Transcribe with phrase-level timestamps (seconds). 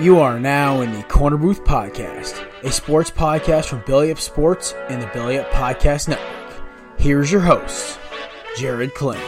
[0.00, 4.72] You are now in the Korner Booth Podcast, a sports podcast from Billy Up Sports
[4.88, 6.62] and the Billy Up Podcast Network.
[6.96, 8.00] Here's your host,
[8.56, 9.20] Jared Kling.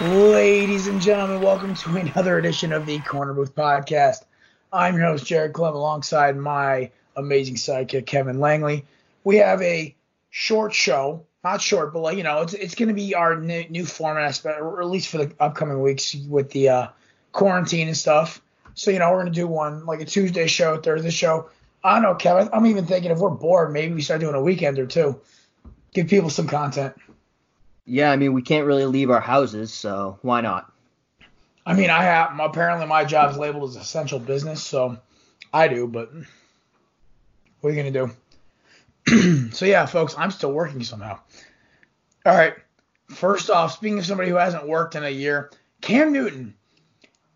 [0.00, 4.24] Ladies and gentlemen, welcome to another edition of the Korner Booth Podcast.
[4.72, 8.84] I'm your host, Jared Clem, alongside my amazing sidekick, Kevin Langley.
[9.24, 9.94] We have a
[10.30, 13.64] short show, not short, but like you know, it's it's going to be our new,
[13.68, 16.88] new format, or at least for the upcoming weeks with the uh,
[17.32, 18.40] quarantine and stuff.
[18.74, 21.50] So you know, we're going to do one like a Tuesday show, Thursday show.
[21.82, 22.48] I don't know, Kevin.
[22.52, 25.20] I'm even thinking if we're bored, maybe we start doing a weekend or two.
[25.92, 26.94] Give people some content.
[27.86, 30.70] Yeah, I mean, we can't really leave our houses, so why not?
[31.64, 34.98] I mean, I have apparently my job is labeled as essential business, so
[35.52, 36.10] I do, but
[37.60, 38.10] what are you gonna do?
[39.52, 41.18] so yeah, folks, I'm still working somehow.
[42.26, 42.54] All right.
[43.08, 46.54] First off, speaking of somebody who hasn't worked in a year, Cam Newton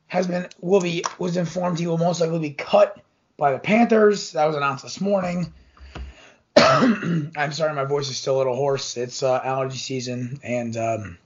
[0.06, 3.00] has been will be was informed he will most likely be cut
[3.38, 4.32] by the Panthers.
[4.32, 5.52] That was announced this morning.
[6.56, 8.96] I'm sorry, my voice is still a little hoarse.
[8.96, 11.18] It's uh, allergy season, and um,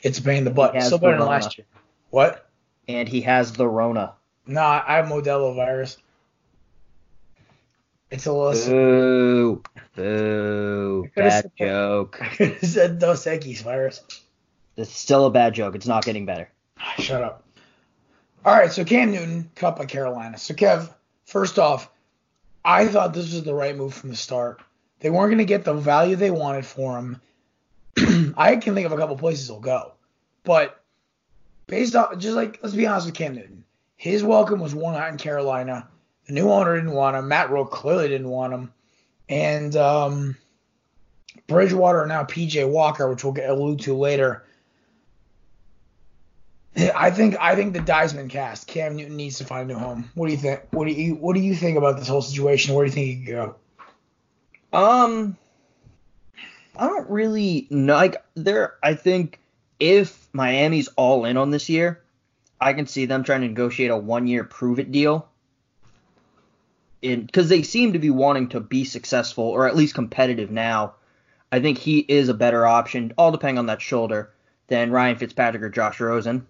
[0.00, 0.80] it's a pain in the butt.
[0.82, 1.66] Still better than last year.
[2.10, 2.48] What?
[2.86, 4.14] And he has the Rona.
[4.46, 5.96] No, nah, I have Modelo virus.
[8.12, 8.52] It's a little.
[8.52, 9.62] Boo.
[9.96, 11.08] Boo.
[11.16, 12.18] Bad joke.
[12.20, 14.02] I could have said Dos Equis virus.
[14.76, 15.74] It's still a bad joke.
[15.74, 16.50] It's not getting better.
[16.78, 17.42] Ah, shut up.
[18.44, 20.36] All right, so Cam Newton, cut by Carolina.
[20.36, 20.92] So, Kev,
[21.24, 21.90] first off,
[22.62, 24.60] I thought this was the right move from the start.
[25.00, 27.20] They weren't going to get the value they wanted for him.
[28.36, 29.92] I can think of a couple places he'll go,
[30.44, 30.82] but
[31.66, 33.64] based off, just like let's be honest with Cam Newton,
[33.96, 35.88] his welcome was one out in Carolina.
[36.26, 37.28] The new owner didn't want him.
[37.28, 38.72] Matt Rhule clearly didn't want him,
[39.28, 40.36] and um,
[41.46, 44.44] Bridgewater now PJ Walker, which we'll get allude to later.
[46.76, 48.66] I think I think the Diesman cast.
[48.66, 50.10] Cam Newton needs to find a new home.
[50.14, 50.60] What do you think?
[50.70, 52.74] What do you What do you think about this whole situation?
[52.74, 53.56] Where do you think he could go?
[54.72, 55.36] Um,
[56.76, 57.94] I don't really know.
[57.94, 59.40] Like there, I think
[59.78, 62.02] if Miami's all in on this year,
[62.60, 65.28] I can see them trying to negotiate a one-year prove-it deal.
[67.02, 70.94] Because they seem to be wanting to be successful or at least competitive now.
[71.50, 74.32] I think he is a better option, all depending on that shoulder,
[74.68, 76.46] than Ryan Fitzpatrick or Josh Rosen.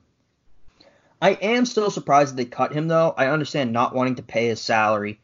[1.21, 3.15] I am still surprised that they cut him though.
[3.17, 5.21] I understand not wanting to pay his salary,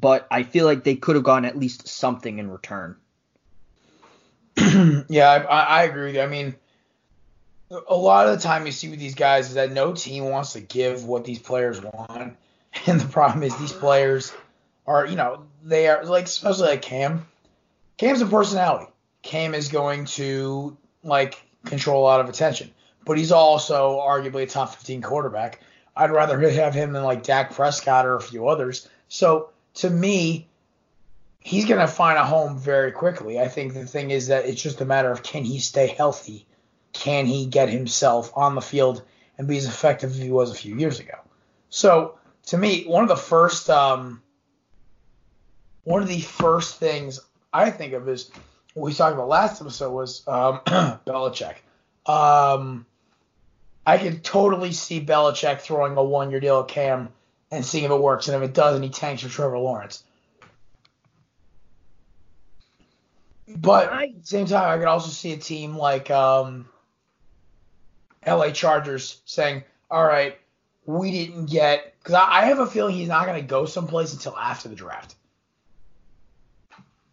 [0.00, 2.96] but I feel like they could have gotten at least something in return.
[5.08, 6.20] yeah, I, I, agree with you.
[6.20, 6.54] I mean,
[7.88, 10.52] a lot of the time you see with these guys is that no team wants
[10.52, 12.36] to give what these players want,
[12.86, 14.32] and the problem is these players
[14.86, 17.26] are, you know, they are like especially like Cam.
[17.96, 18.90] Cam's a personality.
[19.22, 22.70] Cam is going to like control a lot of attention,
[23.04, 25.60] but he's also arguably a top 15 quarterback.
[25.96, 28.88] I'd rather have him than like Dak Prescott or a few others.
[29.08, 30.48] So to me,
[31.40, 33.38] he's going to find a home very quickly.
[33.38, 36.46] I think the thing is that it's just a matter of can he stay healthy?
[36.92, 39.02] Can he get himself on the field
[39.38, 41.18] and be as effective as he was a few years ago?
[41.70, 44.21] So to me, one of the first um,
[45.84, 47.20] one of the first things
[47.52, 48.30] I think of is
[48.74, 51.56] what we talked about last episode was um, Belichick.
[52.06, 52.86] Um,
[53.86, 57.08] I can totally see Belichick throwing a one year deal at Cam
[57.50, 60.02] and seeing if it works, and if it doesn't, he tanks for Trevor Lawrence.
[63.48, 66.66] But at the same time, I could also see a team like um,
[68.26, 70.38] LA Chargers saying, "All right,
[70.86, 74.14] we didn't get," because I, I have a feeling he's not going to go someplace
[74.14, 75.16] until after the draft.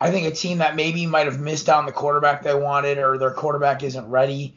[0.01, 2.97] I think a team that maybe might have missed out on the quarterback they wanted,
[2.97, 4.55] or their quarterback isn't ready,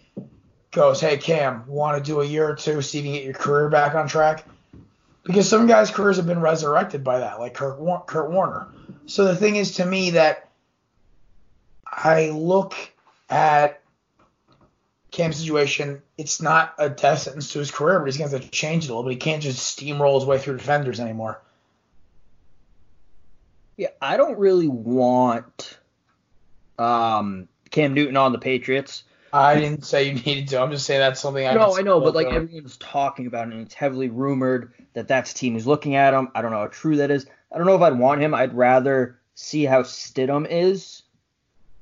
[0.71, 3.35] goes, "Hey Cam, want to do a year or two, see if you get your
[3.35, 4.45] career back on track?"
[5.25, 8.69] Because some guys' careers have been resurrected by that, like Kurt, Kurt Warner.
[9.07, 10.49] So the thing is, to me, that
[11.87, 12.75] I look
[13.31, 13.81] at
[15.13, 18.45] Cam's situation, it's not a death sentence to his career, but he's going to have
[18.45, 19.13] to change it a little bit.
[19.13, 21.41] He can't just steamroll his way through defenders anymore.
[23.77, 25.79] Yeah, I don't really want
[26.79, 29.05] um, Cam Newton on the Patriots.
[29.33, 30.61] I didn't say you needed to.
[30.61, 31.55] I'm just saying that's something I.
[31.55, 35.33] No, I know, but like everyone's talking about it, and it's heavily rumored that that's
[35.33, 36.29] a team who's looking at him.
[36.35, 37.27] I don't know how true that is.
[37.51, 38.35] I don't know if I'd want him.
[38.35, 41.03] I'd rather see how Stidham is,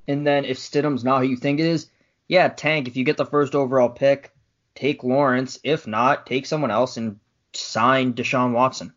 [0.07, 1.89] and then if Stidham's not who you think it is,
[2.29, 2.87] yeah, tank.
[2.87, 4.33] If you get the first overall pick,
[4.77, 5.59] take Lawrence.
[5.65, 7.19] If not, take someone else and
[7.53, 8.95] sign Deshaun Watson,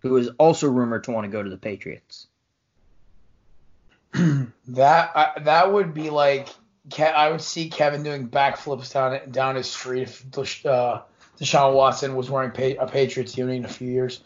[0.00, 2.26] who is also rumored to want to go to the Patriots.
[4.12, 4.50] that
[5.14, 6.48] I, that would be like
[6.98, 11.02] I would see Kevin doing backflips down down his street if uh,
[11.38, 14.20] Deshaun Watson was wearing a Patriots uni in a few years.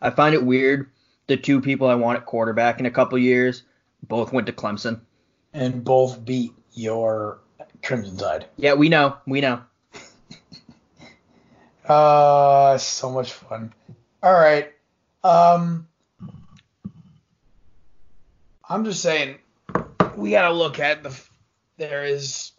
[0.00, 0.90] I find it weird.
[1.28, 3.62] The two people I want at quarterback in a couple years
[4.08, 5.00] both went to Clemson.
[5.52, 7.38] And both beat your
[7.82, 8.46] Crimson Tide.
[8.56, 9.16] Yeah, we know.
[9.26, 9.62] We know.
[11.88, 13.72] uh, so much fun.
[14.22, 14.72] All right.
[15.24, 15.88] Um,
[18.68, 19.38] I'm just saying,
[20.16, 21.18] we got to look at the.
[21.76, 22.52] There is.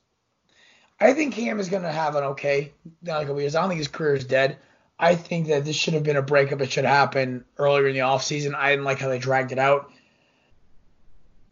[1.00, 2.74] I think Cam is going to have an okay
[3.04, 3.56] like a years.
[3.56, 4.58] I don't think his career is dead.
[5.00, 6.62] I think that this should have been a breakup.
[6.62, 8.56] It should happen earlier in the offseason.
[8.56, 9.92] I didn't like how they dragged it out.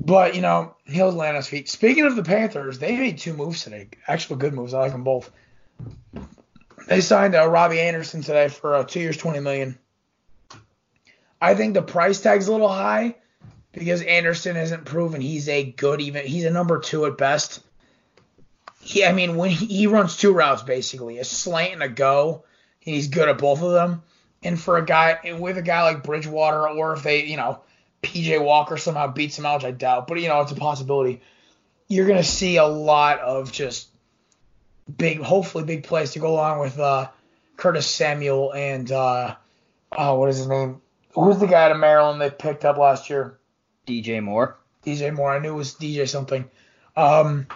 [0.04, 1.70] But, you know, he'll land on his feet.
[1.70, 3.90] Speaking of the Panthers, they made two moves today.
[4.08, 4.74] Actual good moves.
[4.74, 5.30] I like them both.
[6.88, 9.78] They signed uh, Robby Anderson today for uh, two years, twenty million.
[11.42, 13.16] I think the price tag's a little high
[13.72, 16.26] because Anderson hasn't proven he's a good even.
[16.26, 17.62] He's a number two at best.
[18.80, 22.44] He, I mean, when he, he runs two routes basically, a slant and a go,
[22.80, 24.04] he's good at both of them.
[24.44, 27.62] And for a guy with a guy like Bridgewater, or if they, you know,
[28.02, 31.22] PJ Walker somehow beats him out, which I doubt, but you know, it's a possibility.
[31.88, 33.90] You're gonna see a lot of just
[34.98, 37.10] big, hopefully big plays to go along with uh,
[37.58, 39.36] Curtis Samuel and uh,
[39.92, 40.82] oh, what is his name?
[41.14, 43.38] Who's the guy out of Maryland they picked up last year?
[43.86, 44.58] DJ Moore.
[44.86, 45.32] DJ Moore.
[45.32, 46.50] I knew it was DJ something.
[46.96, 47.48] Um,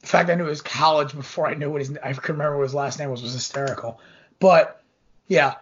[0.00, 2.64] the fact I knew his college before I knew what his I could remember what
[2.64, 4.00] his last name was was hysterical.
[4.40, 4.82] But
[5.26, 5.54] yeah,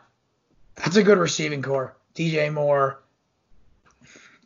[0.75, 1.95] that's a good receiving corps.
[2.15, 3.03] DJ Moore,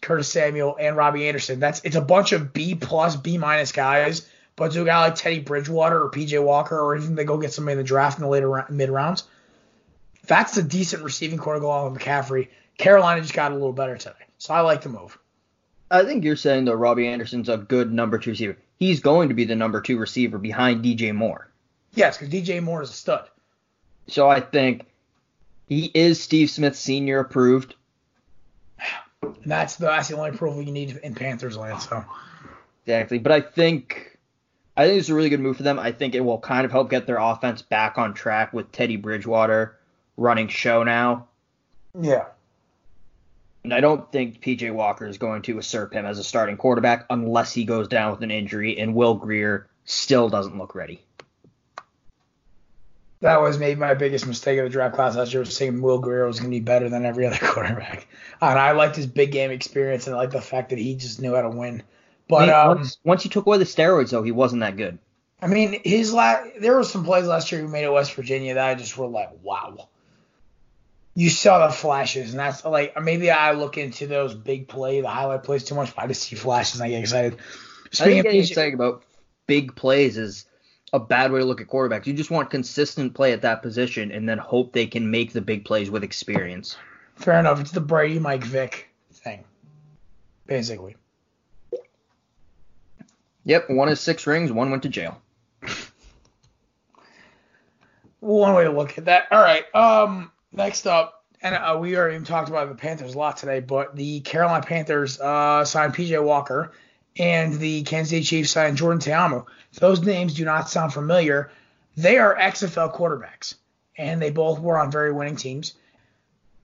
[0.03, 1.61] Curtis Samuel, and Robby Anderson.
[1.61, 4.29] That's it's a bunch of B plus, B minus guys
[4.61, 7.51] but to a guy like Teddy Bridgewater or PJ Walker, or even they go get
[7.51, 9.25] somebody in the draft in the later mid rounds,
[10.27, 12.49] that's a decent receiving corps to go along with McCaffrey.
[12.79, 15.19] Carolina just got a little better today, so I like the move.
[15.91, 18.57] I think you're saying that Robby Anderson's a good number two receiver.
[18.79, 21.51] He's going to be the number two receiver behind DJ Moore.
[21.95, 23.29] Yes, because DJ Moore is a stud.
[24.07, 24.87] So I think
[25.69, 27.75] he is Steve Smith Senior approved.
[29.23, 31.83] And that's the that's the only approval you need in Panthers land.
[31.83, 32.05] So
[32.87, 34.19] exactly, but I think
[34.77, 35.79] I think it's a really good move for them.
[35.79, 38.97] I think it will kind of help get their offense back on track with Teddy
[38.97, 39.77] Bridgewater
[40.21, 41.27] running show now.
[41.99, 42.27] Yeah.
[43.65, 47.07] And I don't think PJ Walker is going to usurp him as a starting quarterback
[47.11, 51.03] unless he goes down with an injury and Will Grier still doesn't look ready.
[53.21, 55.99] That was maybe my biggest mistake of the draft class last year was saying Will
[55.99, 58.07] Grier was going to be better than every other quarterback.
[58.41, 61.21] And I liked his big game experience and I liked the fact that he just
[61.21, 61.83] knew how to win.
[62.29, 64.77] But I mean, um, once, once you took away the steroids, though, he wasn't that
[64.77, 64.99] good.
[65.43, 68.55] I mean, his last there were some plays last year he made at West Virginia
[68.55, 69.89] that I just were like, wow.
[71.15, 75.09] You saw the flashes, and that's like maybe I look into those big play, the
[75.09, 77.39] highlight plays too much, but I just see flashes and I get excited.
[77.91, 79.03] Speaking I think getting excited about
[79.47, 80.47] big plays is
[80.93, 82.07] a bad way to look at quarterbacks.
[82.07, 85.41] You just want consistent play at that position, and then hope they can make the
[85.41, 86.77] big plays with experience.
[87.17, 87.61] Fair enough.
[87.61, 89.45] It's the Brady Mike Vick thing,
[90.47, 90.97] basically.
[93.45, 95.21] Yep, one is six rings, one went to jail.
[98.21, 99.29] One way to look at that.
[99.31, 99.65] All right.
[99.75, 103.97] Um, next up, and uh, we already talked about the Panthers a lot today, but
[103.97, 106.73] the Carolina Panthers uh, signed PJ Walker,
[107.19, 109.45] and the Kansas City Chiefs signed Jordan Ta'amu.
[109.75, 111.51] Those names do not sound familiar.
[111.97, 113.55] They are XFL quarterbacks,
[113.97, 115.75] and they both were on very winning teams.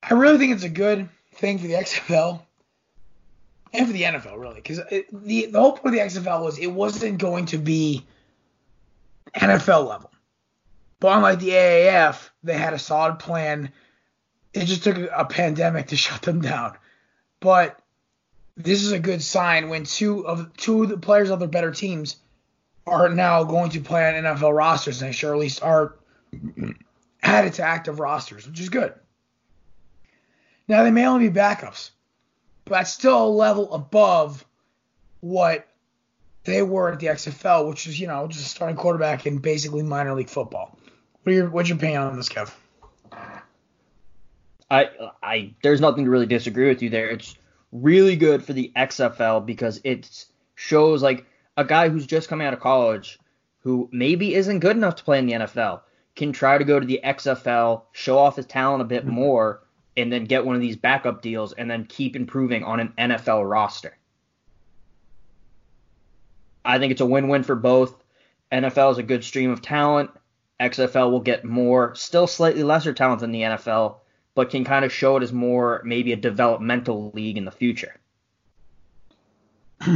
[0.03, 2.43] I really think it's a good thing for the XFL
[3.73, 4.81] and for the NFL really, because
[5.13, 8.05] the the whole point of the XFL was it wasn't going to be
[9.35, 10.11] NFL level.
[11.01, 13.73] But unlike the AAF, they had a solid plan.
[14.55, 16.77] It just took a pandemic to shut them down.
[17.41, 17.79] But
[18.57, 21.71] this is a good sign when two of two of the players of the better
[21.71, 22.17] teams
[22.87, 25.97] are now going to play on NFL rosters next year, at least are
[27.23, 28.95] added to active rosters, which is good.
[30.69, 31.91] Now they may only be backups,
[32.65, 34.45] but that's still a level above
[35.21, 35.69] what
[36.45, 39.83] they were at the XFL, which is, you know, just a starting quarterback in basically
[39.83, 40.79] minor league football.
[41.27, 42.55] What are your, what's your opinion on this, Kev?
[44.71, 44.91] I,
[45.21, 47.09] I, there's nothing to really disagree with you there.
[47.11, 47.35] It's
[47.73, 52.55] really good for the XFL because it shows like a guy who's just coming out
[52.55, 53.19] of college
[53.63, 55.81] who maybe isn't good enough to play in the NFL
[56.15, 59.17] can try to go to the XFL, show off his talent a bit mm-hmm.
[59.17, 59.63] more,
[59.97, 63.51] and then get one of these backup deals and then keep improving on an NFL
[63.51, 63.99] roster.
[66.65, 68.01] I think it's a win-win for both.
[68.53, 70.11] NFL is a good stream of talent.
[70.61, 73.97] XFL will get more, still slightly lesser talent than the NFL,
[74.35, 77.97] but can kind of show it as more maybe a developmental league in the future.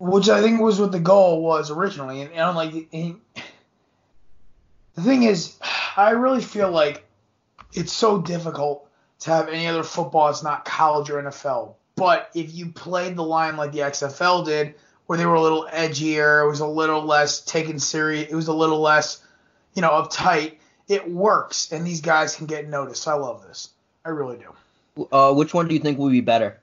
[0.00, 2.22] which I think was what the goal was originally.
[2.22, 3.20] And, and I'm like, and
[4.94, 5.58] the thing is,
[5.96, 7.04] I really feel like
[7.72, 8.88] it's so difficult
[9.20, 11.74] to have any other football that's not college or NFL.
[11.96, 14.74] But if you played the line like the XFL did,
[15.10, 18.46] where they were a little edgier, it was a little less taken serious, it was
[18.46, 19.20] a little less,
[19.74, 20.58] you know, uptight.
[20.86, 23.08] It works, and these guys can get noticed.
[23.08, 23.70] I love this.
[24.04, 25.08] I really do.
[25.10, 26.60] Uh, which one do you think will be better?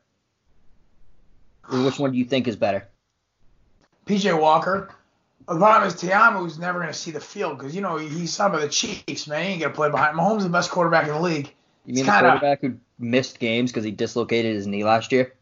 [1.69, 2.87] Or which one do you think is better?
[4.05, 4.95] PJ Walker.
[5.45, 8.55] The problem is Ta'amu's never going to see the field because you know he's some
[8.55, 9.43] of the Chiefs, man.
[9.43, 10.17] He ain't going to play behind.
[10.17, 11.53] Mahomes is the best quarterback in the league.
[11.85, 15.33] You mean the quarterback who missed games because he dislocated his knee last year?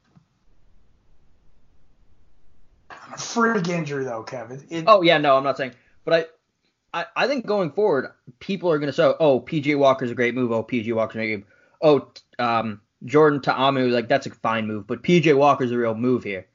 [3.18, 4.66] Freak injury though, Kevin.
[4.70, 6.14] It, oh yeah, no, I'm not saying, but
[6.94, 10.16] I, I, I think going forward, people are going to say, oh, PJ Walker's a
[10.16, 10.52] great move.
[10.52, 11.48] Oh, PJ Walker's a great move.
[11.82, 16.24] Oh, um, Jordan Ta'amu, like that's a fine move, but PJ Walker's a real move
[16.24, 16.48] here.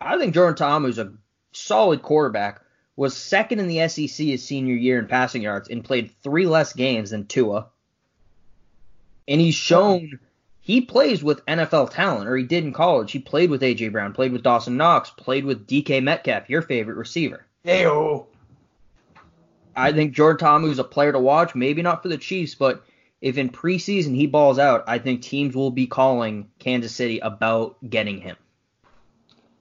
[0.00, 1.12] I think Jordan Ta'amu is a
[1.52, 2.62] solid quarterback.
[2.96, 6.72] Was second in the SEC his senior year in passing yards and played three less
[6.72, 7.68] games than Tua
[9.28, 10.18] and he's shown
[10.68, 13.10] he plays with NFL talent, or he did in college.
[13.10, 16.98] He played with AJ Brown, played with Dawson Knox, played with DK Metcalf, your favorite
[16.98, 17.46] receiver.
[17.64, 18.26] Ayo.
[19.74, 21.54] I think Jordan Ta'amu is a player to watch.
[21.54, 22.84] Maybe not for the Chiefs, but
[23.22, 27.78] if in preseason he balls out, I think teams will be calling Kansas City about
[27.88, 28.36] getting him.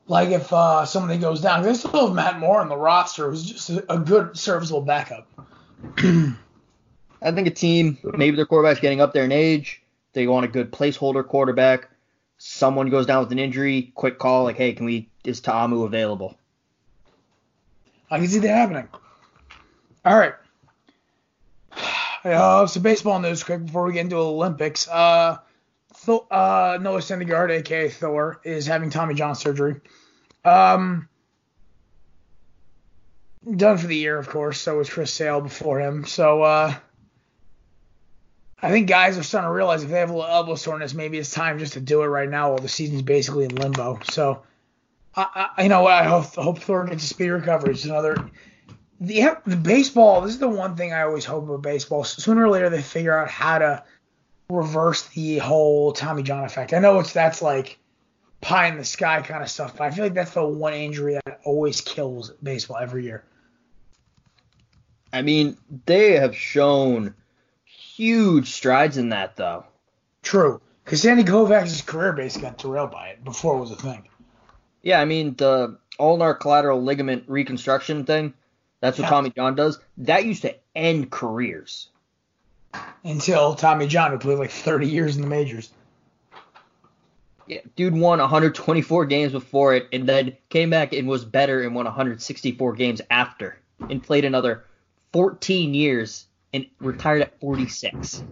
[0.07, 3.49] Like if uh, somebody goes down, they still have Matt Moore on the roster, who's
[3.49, 5.25] just a good serviceable backup.
[5.97, 9.81] I think a team, maybe their quarterback's getting up there in age.
[10.17, 11.91] They want a good placeholder quarterback.
[12.39, 16.35] Someone goes down with an injury, quick call like, hey, can we is Ta'amu available?
[18.09, 18.87] I can see that happening.
[20.03, 20.33] All right.
[22.23, 24.87] Uh, some baseball news quick before we get into Olympics.
[24.89, 25.37] Uh,
[26.05, 29.79] Th- uh, Noah Syndergaard, aka Thor, is having Tommy John surgery.
[30.43, 31.07] Um,
[33.55, 34.59] done for the year, of course.
[34.59, 36.05] So was Chris Sale before him.
[36.05, 36.73] So uh,
[38.61, 41.19] I think guys are starting to realize if they have a little elbow soreness, maybe
[41.19, 43.99] it's time just to do it right now while the season's basically in limbo.
[44.09, 44.41] So,
[45.15, 45.85] I, I you know?
[45.85, 47.73] I hope, hope Thor gets a speedy recovery.
[47.73, 48.17] It's another.
[48.99, 50.21] The, the baseball.
[50.21, 52.03] This is the one thing I always hope about baseball.
[52.03, 53.83] Sooner or later, they figure out how to
[54.49, 56.73] reverse the whole Tommy John effect.
[56.73, 57.77] I know it's that's like
[58.41, 61.19] pie in the sky kind of stuff, but I feel like that's the one injury
[61.25, 63.23] that always kills baseball every year.
[65.13, 67.13] I mean, they have shown
[67.97, 69.65] huge strides in that, though.
[70.21, 74.07] True, because Sandy Koufax's career base got derailed by it before it was a thing.
[74.81, 78.33] Yeah, I mean the ulnar collateral ligament reconstruction thing.
[78.79, 79.09] That's what yeah.
[79.09, 79.79] Tommy John does.
[79.97, 81.89] That used to end careers.
[83.03, 85.71] Until Tommy John, who played like 30 years in the majors.
[87.47, 91.73] Yeah, dude won 124 games before it, and then came back and was better and
[91.73, 93.57] won 164 games after,
[93.89, 94.65] and played another
[95.13, 96.25] 14 years
[96.57, 98.23] and retired at 46.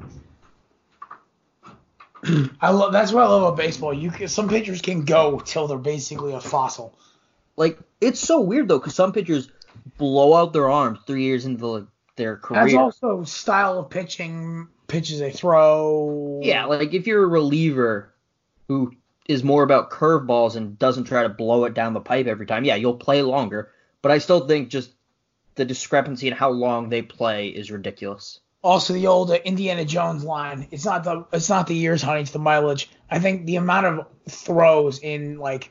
[2.62, 3.94] I love that's what I love about baseball.
[3.94, 6.98] You can, some pitchers can go till they're basically a fossil.
[7.56, 9.50] Like it's so weird though, because some pitchers
[9.98, 12.64] blow out their arms three years into the, their career.
[12.64, 16.42] That's also style of pitching, pitches they throw.
[16.44, 18.14] Yeah, like if you're a reliever
[18.68, 18.94] who
[19.28, 22.64] is more about curveballs and doesn't try to blow it down the pipe every time,
[22.64, 23.72] yeah, you'll play longer.
[24.02, 24.92] But I still think just
[25.56, 28.40] the discrepancy in how long they play is ridiculous.
[28.62, 30.68] Also, the old Indiana Jones line.
[30.72, 32.22] It's not the it's not the years, honey.
[32.22, 32.90] It's the mileage.
[33.10, 35.70] I think the amount of throws in like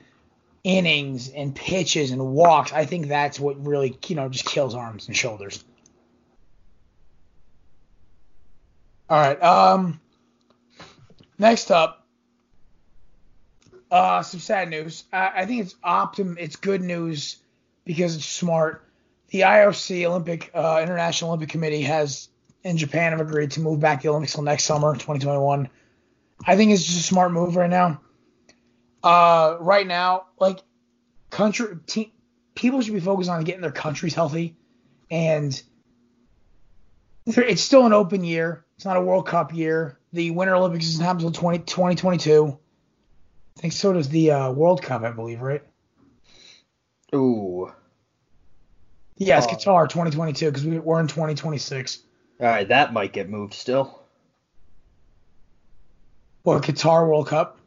[0.62, 2.73] innings and pitches and walks.
[2.73, 5.64] I think that's what really you know just kills arms and shoulders.
[9.11, 9.43] All right.
[9.43, 10.00] Um.
[11.37, 12.07] Next up,
[13.91, 15.03] uh, some sad news.
[15.12, 16.37] I, I think it's optim.
[16.38, 17.38] It's good news
[17.85, 18.85] because it's smart
[19.35, 22.29] the IOC Olympic uh, International Olympic Committee has
[22.62, 25.69] in Japan have agreed to move back the Olympics till next summer, 2021.
[26.47, 28.00] I think it's just a smart move right now.
[29.03, 30.61] Uh, right now, like
[31.31, 31.76] country
[32.55, 34.57] people should be focused on getting their countries healthy,
[35.11, 35.61] and
[37.26, 38.64] it's still an open year.
[38.76, 39.99] It's not a World Cup year.
[40.12, 42.57] The Winter Olympics doesn't happen until 20, 2022.
[43.57, 45.64] I think so does the uh, World Cup, I believe, right?
[47.12, 47.73] Ooh.
[49.16, 52.00] Yes, uh, Qatar 2022 because we, we're in 2026.
[52.40, 54.00] All right, that might get moved still.
[56.42, 57.59] What Qatar World Cup?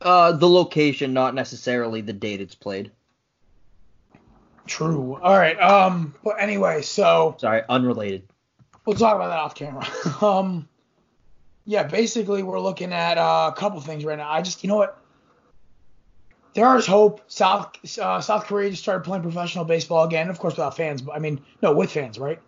[0.00, 2.92] Uh, the location, not necessarily the date it's played.
[4.66, 5.18] True.
[5.22, 5.58] All right.
[5.60, 6.14] Um.
[6.24, 7.36] But anyway, so.
[7.38, 8.24] Sorry, unrelated.
[8.84, 9.86] We'll talk about that off camera.
[10.22, 10.68] um.
[11.64, 14.30] Yeah, basically we're looking at uh, a couple things right now.
[14.30, 15.02] I just, you know what?
[16.56, 17.20] There is hope.
[17.26, 21.02] South uh, South Korea just started playing professional baseball again, of course without fans.
[21.02, 22.40] But I mean, no, with fans, right?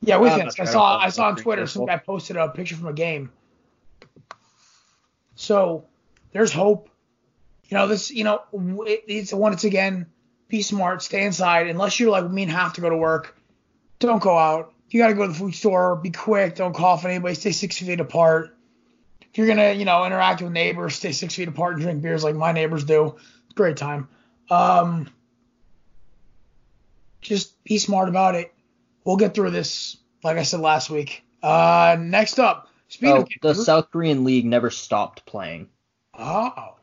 [0.00, 0.58] Yeah, with fans.
[0.58, 3.30] I saw I saw on Twitter some guy posted a picture from a game.
[5.36, 5.86] So
[6.32, 6.90] there's hope.
[7.68, 8.10] You know this.
[8.10, 10.06] You know it, it's once again,
[10.48, 11.68] be smart, stay inside.
[11.68, 13.38] Unless you're like me and have to go to work,
[14.00, 14.74] don't go out.
[14.88, 15.96] You got to go to the food store.
[15.96, 16.56] Be quick.
[16.56, 17.36] Don't cough on anybody.
[17.36, 18.56] Stay six feet apart.
[19.32, 22.22] If you're gonna, you know, interact with neighbors, stay six feet apart and drink beers
[22.22, 23.16] like my neighbors do.
[23.54, 24.08] Great time.
[24.50, 25.08] Um,
[27.22, 28.52] just be smart about it.
[29.04, 29.96] We'll get through this.
[30.22, 31.24] Like I said last week.
[31.42, 35.68] Uh, next up, speaking Oh, of the South Korean league never stopped playing.
[36.14, 36.76] oh,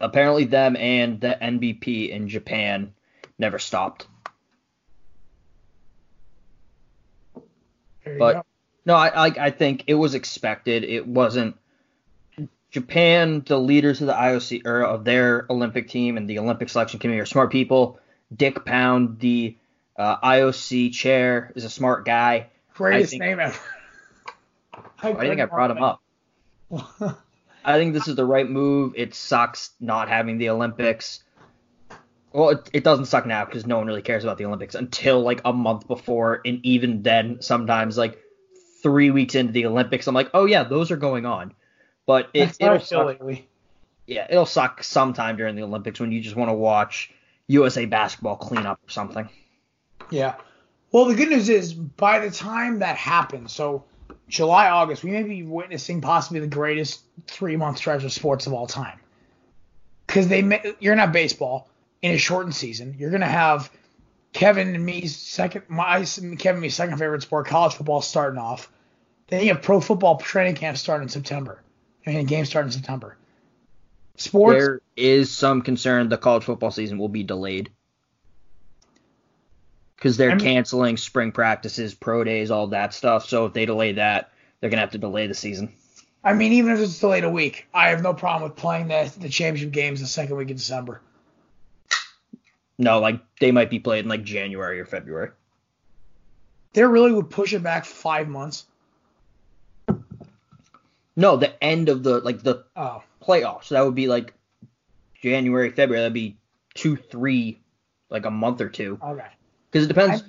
[0.00, 2.92] Apparently, them and the NBP in Japan
[3.38, 4.06] never stopped.
[8.04, 8.42] there you But- go.
[8.90, 10.82] No, I, I I think it was expected.
[10.82, 11.56] It wasn't
[12.72, 13.44] Japan.
[13.46, 17.20] The leaders of the IOC or of their Olympic team and the Olympic selection committee
[17.20, 18.00] are smart people.
[18.36, 19.56] Dick Pound, the
[19.96, 22.48] uh, IOC chair, is a smart guy.
[22.74, 23.56] greatest think- name ever.
[25.04, 26.02] I think I brought him up.
[27.64, 28.94] I think this is the right move.
[28.96, 31.22] It sucks not having the Olympics.
[32.32, 35.20] Well, it, it doesn't suck now because no one really cares about the Olympics until
[35.20, 38.18] like a month before, and even then, sometimes like
[38.82, 41.54] three weeks into the Olympics, I'm like, oh yeah, those are going on.
[42.06, 43.38] But it, That's how I it'll suck.
[44.06, 47.12] Yeah, it'll suck sometime during the Olympics when you just want to watch
[47.46, 49.28] USA basketball clean up or something.
[50.10, 50.34] Yeah.
[50.92, 53.84] Well, the good news is by the time that happens, so
[54.28, 58.52] July, August, we may be witnessing possibly the greatest three month stretch of sports of
[58.52, 58.98] all time.
[60.06, 61.68] Because they, ma- you're gonna baseball
[62.02, 62.96] in a shortened season.
[62.98, 63.70] You're gonna have
[64.32, 68.70] Kevin and me's second, my Kevin and me's second favorite sport, college football, starting off.
[69.28, 71.62] Then you have pro football training camp starting in September.
[72.06, 73.16] I mean, games start in September.
[74.16, 74.58] Sports.
[74.58, 77.70] There is some concern the college football season will be delayed
[79.96, 83.28] because they're I mean- canceling spring practices, pro days, all that stuff.
[83.28, 85.72] So if they delay that, they're gonna have to delay the season.
[86.22, 89.12] I mean, even if it's delayed a week, I have no problem with playing the
[89.18, 91.00] the championship games the second week of December.
[92.80, 95.30] No, like they might be played in like January or February.
[96.72, 98.64] They really would push it back five months.
[101.16, 103.64] No, the end of the like the Oh, playoffs.
[103.64, 104.32] So that would be like
[105.20, 106.00] January, February.
[106.02, 106.38] That'd be
[106.74, 107.60] two, three,
[108.08, 108.98] like a month or two.
[109.02, 109.26] okay.
[109.70, 110.22] Because it depends.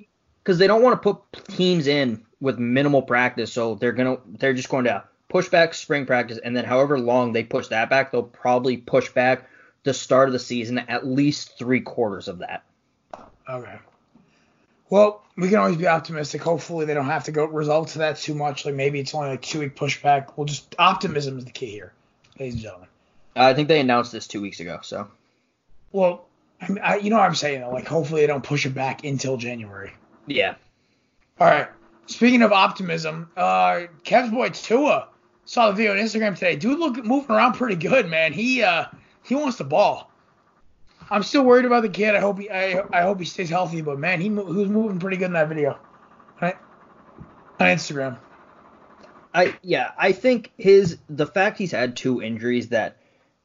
[0.44, 4.54] Because they don't want to put teams in with minimal practice, so they're gonna they're
[4.54, 8.12] just going to push back spring practice, and then however long they push that back,
[8.12, 9.48] they'll probably push back
[9.84, 12.64] the start of the season at least three quarters of that.
[13.50, 13.80] Okay.
[14.90, 16.42] Well, we can always be optimistic.
[16.42, 18.66] Hopefully, they don't have to go result to that too much.
[18.66, 20.34] Like maybe it's only like two week pushback.
[20.36, 21.94] We'll just optimism is the key here,
[22.40, 22.88] ladies and gentlemen.
[23.36, 25.08] I think they announced this two weeks ago, so
[25.94, 26.26] Well,
[26.62, 27.72] I, mean, I, you know what I'm saying though.
[27.72, 29.94] Like hopefully they don't push it back until January.
[30.28, 30.56] yeah.
[31.40, 31.70] All right.
[32.08, 35.08] Speaking of optimism, uh, Kev's boy Tua
[35.46, 36.58] saw the video on Instagram today.
[36.58, 38.34] Dude, look moving around pretty good, man.
[38.34, 38.86] He uh
[39.24, 40.12] he wants the ball.
[41.10, 42.16] I'm still worried about the kid.
[42.16, 45.00] I hope he I, I hope he stays healthy, but man, he he was moving
[45.00, 45.78] pretty good in that video.
[46.42, 46.56] Right?
[47.60, 48.18] On Instagram.
[49.34, 52.98] I yeah, I think his the fact he's had two injuries that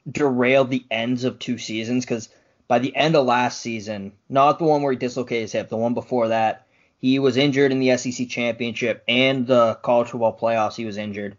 [0.09, 2.29] derailed the ends of two seasons because
[2.67, 5.77] by the end of last season, not the one where he dislocated his hip, the
[5.77, 6.67] one before that,
[6.99, 10.75] he was injured in the SEC championship and the college football playoffs.
[10.75, 11.37] He was injured,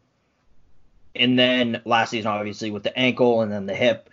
[1.14, 4.08] and then last season, obviously with the ankle and then the hip,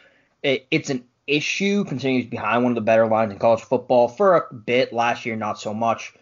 [0.46, 4.08] it, it's an issue considering he's behind one of the better lines in college football
[4.08, 6.14] for a bit last year, not so much,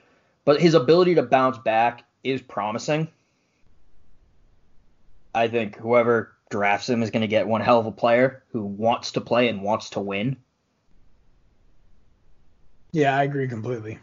[0.46, 3.10] but his ability to bounce back is promising.
[5.36, 8.64] I think whoever drafts him is going to get one hell of a player who
[8.64, 10.38] wants to play and wants to win.
[12.94, 14.00] Yeah, I agree completely.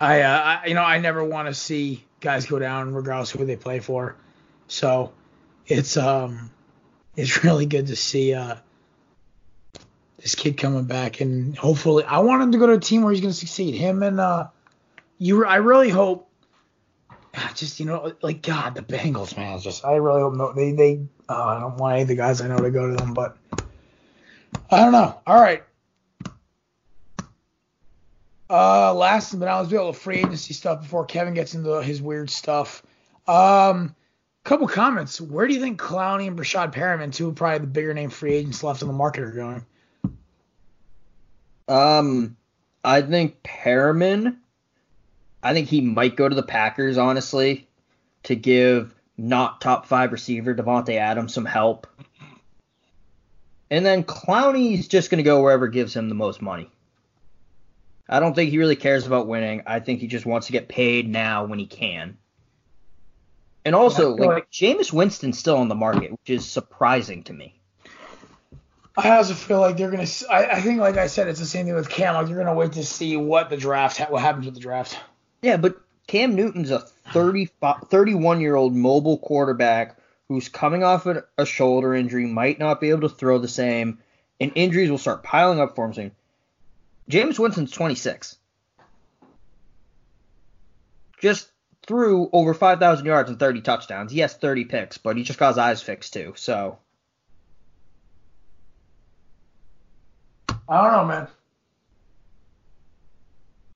[0.00, 3.40] I, uh, I you know, I never want to see guys go down regardless of
[3.40, 4.16] who they play for.
[4.66, 5.12] So
[5.66, 6.50] it's um
[7.16, 8.56] it's really good to see uh
[10.18, 13.12] this kid coming back and hopefully I want him to go to a team where
[13.12, 13.74] he's going to succeed.
[13.74, 14.48] Him and uh
[15.18, 16.30] you I really hope
[17.54, 21.00] just you know like God the Bengals man just I really hope no they they
[21.28, 23.36] uh, I don't want any of the guys I know to go to them but
[24.70, 25.20] I don't know.
[25.26, 25.62] All right.
[28.50, 32.00] Uh, last but not least, we have free agency stuff before Kevin gets into his
[32.00, 32.82] weird stuff.
[33.26, 33.94] Um,
[34.44, 35.20] couple comments.
[35.20, 38.62] Where do you think Clowney and Breshad Perriman, two probably the bigger name free agents
[38.62, 39.66] left on the market, are going?
[41.68, 42.36] Um,
[42.82, 44.36] I think Perriman.
[45.42, 47.68] I think he might go to the Packers, honestly,
[48.24, 51.86] to give not top five receiver Davante Adams some help.
[53.70, 56.70] And then Clowney's just going to go wherever gives him the most money.
[58.08, 59.62] I don't think he really cares about winning.
[59.66, 62.16] I think he just wants to get paid now when he can.
[63.66, 67.57] And also, like, like Jameis Winston's still on the market, which is surprising to me.
[68.98, 70.08] I also feel like they're gonna.
[70.28, 72.14] I, I think, like I said, it's the same thing with Cam.
[72.14, 74.98] Like you're gonna wait to see what the draft, what happens with the draft.
[75.40, 76.80] Yeah, but Cam Newton's a
[77.12, 82.80] 30, 31 year old mobile quarterback who's coming off a, a shoulder injury, might not
[82.80, 83.98] be able to throw the same,
[84.40, 86.12] and injuries will start piling up for him soon.
[87.08, 88.36] Jameis Winston's 26.
[91.20, 91.48] Just
[91.86, 94.10] threw over 5,000 yards and 30 touchdowns.
[94.10, 96.32] He has 30 picks, but he just got his eyes fixed too.
[96.36, 96.78] So.
[100.68, 101.28] I don't know, man.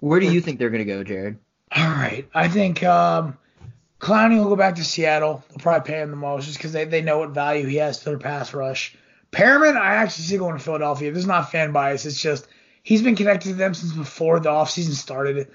[0.00, 1.38] Where do you think they're going to go, Jared?
[1.74, 2.28] All right.
[2.34, 3.38] I think um,
[4.00, 5.44] Clowney will go back to Seattle.
[5.48, 8.00] They'll probably pay him the most just because they, they know what value he has
[8.00, 8.96] to their pass rush.
[9.30, 11.10] Perriman, I actually see going to Philadelphia.
[11.10, 12.04] This is not fan bias.
[12.04, 12.46] It's just
[12.82, 15.48] he's been connected to them since before the offseason started.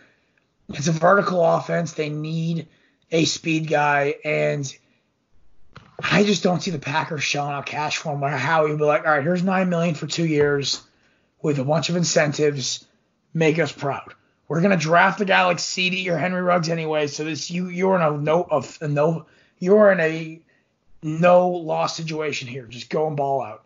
[0.69, 1.91] It's a vertical offense.
[1.91, 2.67] They need
[3.12, 4.76] a speed guy, and
[6.00, 8.23] I just don't see the Packers shelling out cash for him.
[8.23, 10.87] Or how he'd be like, all right, here's nine million for two years
[11.41, 12.86] with a bunch of incentives.
[13.34, 14.13] Make us proud.
[14.47, 17.08] We're gonna draft a guy like CeeDee or Henry Ruggs anyway.
[17.08, 19.26] So this you you're in a no of a no
[19.60, 20.41] you're in a
[21.04, 22.65] no loss situation here.
[22.65, 23.63] Just go and ball out.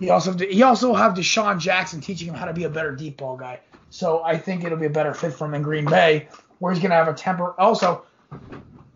[0.00, 3.18] He also he also have DeSean Jackson teaching him how to be a better deep
[3.18, 3.60] ball guy.
[3.90, 6.82] So I think it'll be a better fit for him in Green Bay, where he's
[6.82, 7.54] gonna have a temper.
[7.58, 8.04] Also,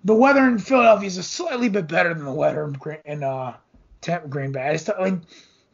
[0.04, 2.72] the weather in Philadelphia is a slightly bit better than the weather
[3.04, 3.56] in, uh,
[4.28, 4.68] Green Bay.
[4.68, 5.22] I just mean,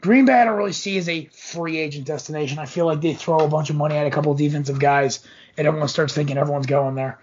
[0.03, 2.59] Green Bay I don't really see as a free agent destination.
[2.59, 5.27] I feel like they throw a bunch of money at a couple of defensive guys,
[5.57, 7.21] and everyone starts thinking everyone's going there.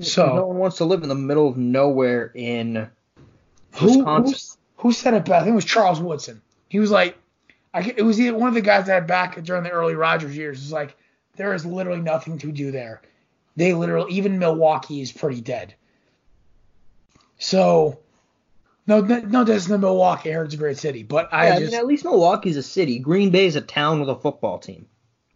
[0.00, 2.90] So no one wants to live in the middle of nowhere in
[3.80, 4.56] Wisconsin.
[4.76, 5.42] Who, who said it best?
[5.42, 6.42] I think it was Charles Woodson.
[6.68, 7.16] He was like,
[7.72, 10.36] I, it was either one of the guys that had back during the early Rodgers
[10.36, 10.60] years.
[10.60, 10.96] It's like
[11.36, 13.02] there is literally nothing to do there.
[13.54, 15.74] They literally even Milwaukee is pretty dead.
[17.38, 18.00] So
[18.98, 20.30] no, no, that's the Milwaukee.
[20.30, 22.56] I heard it's a great city, but I yeah, just I mean, at least Milwaukee's
[22.56, 22.98] a city.
[22.98, 24.86] Green Bay is a town with a football team.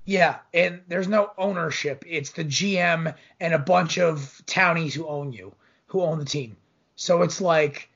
[0.05, 2.05] Yeah, and there's no ownership.
[2.07, 5.55] It's the GM and a bunch of townies who own you,
[5.87, 6.57] who own the team.
[6.97, 7.89] So it's like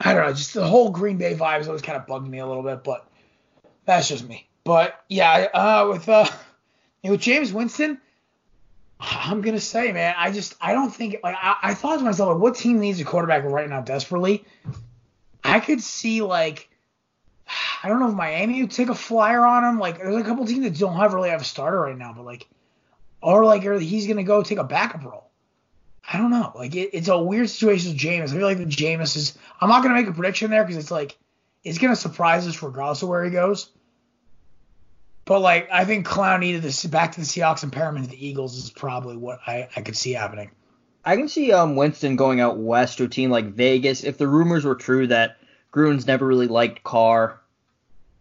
[0.00, 2.38] I don't know, just the whole Green Bay vibe has always kind of bugged me
[2.38, 3.08] a little bit, but
[3.86, 4.46] that's just me.
[4.64, 6.26] But yeah, uh, with uh,
[7.04, 8.00] with Jameis Winston,
[8.98, 12.32] I'm gonna say, man, I just I don't think like I, I thought to myself,
[12.32, 14.44] like, what team needs a quarterback right now desperately?
[15.44, 16.68] I could see like
[17.82, 19.78] I don't know if Miami would take a flyer on him.
[19.78, 22.24] Like there's a couple teams that don't have really have a starter right now, but
[22.24, 22.46] like
[23.20, 25.30] or like or he's gonna go take a backup role.
[26.10, 26.52] I don't know.
[26.54, 28.30] Like it, it's a weird situation with Jameis.
[28.30, 29.36] I feel like the Jameis is.
[29.60, 31.18] I'm not gonna make a prediction there because it's like
[31.64, 33.70] it's gonna surprise us regardless of where he goes.
[35.26, 38.26] But like I think Clown needed this back to the Seahawks and Perriman to the
[38.26, 40.50] Eagles is probably what I, I could see happening.
[41.04, 44.28] I can see um Winston going out west to a team like Vegas if the
[44.28, 45.36] rumors were true that
[45.72, 47.40] Gruden's never really liked Carr.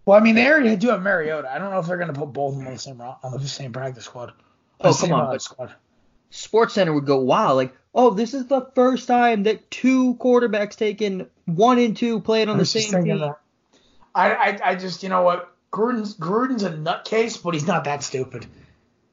[0.05, 1.49] Well, I mean they already do have Mariota.
[1.51, 3.47] I don't know if they're gonna put both of them on the same on the
[3.47, 4.33] same practice squad.
[4.81, 5.73] Oh come on, but squad.
[6.31, 10.75] Sports Center would go, wow, like, oh, this is the first time that two quarterbacks
[10.75, 13.33] taken one and two played on the same team.
[14.13, 18.01] I, I, I just, you know what, Gruden's Gruden's a nutcase, but he's not that
[18.01, 18.45] stupid.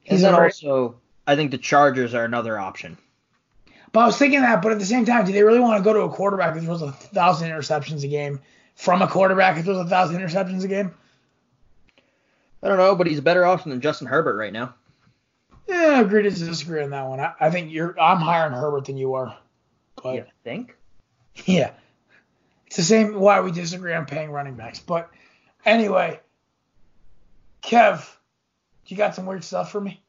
[0.01, 0.95] He's and also,
[1.27, 2.97] I think the Chargers are another option.
[3.91, 5.83] But I was thinking that, but at the same time, do they really want to
[5.83, 8.39] go to a quarterback who throws a thousand interceptions a game
[8.75, 10.93] from a quarterback who throws a thousand interceptions a game?
[12.63, 14.73] I don't know, but he's a better option than Justin Herbert right now.
[15.67, 17.19] Yeah, agree to disagree on that one.
[17.19, 19.37] I, I, think you're I'm higher on Herbert than you are.
[20.01, 20.75] But you think?
[21.45, 21.71] Yeah.
[22.67, 24.79] It's the same why we disagree on paying running backs.
[24.79, 25.09] But
[25.65, 26.19] anyway,
[27.63, 28.07] Kev,
[28.87, 30.01] you got some weird stuff for me?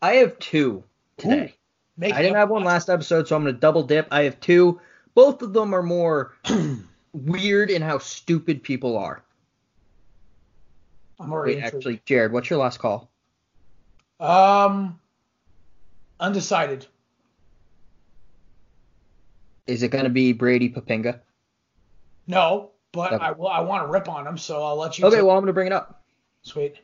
[0.00, 0.84] I have two
[1.16, 1.54] today.
[2.02, 4.06] Ooh, I didn't have one last episode, so I'm gonna double dip.
[4.10, 4.80] I have two.
[5.14, 6.34] Both of them are more
[7.12, 9.22] weird in how stupid people are.
[11.18, 13.08] I'm already Wait, actually, Jared, what's your last call?
[14.18, 14.98] Um,
[16.18, 16.86] undecided.
[19.66, 21.20] Is it going to be Brady Poppinga?
[22.26, 23.24] No, but okay.
[23.24, 23.48] I will.
[23.48, 25.06] I want to rip on him, so I'll let you.
[25.06, 26.03] Okay, well I'm going to bring it up.
[26.44, 26.76] Sweet.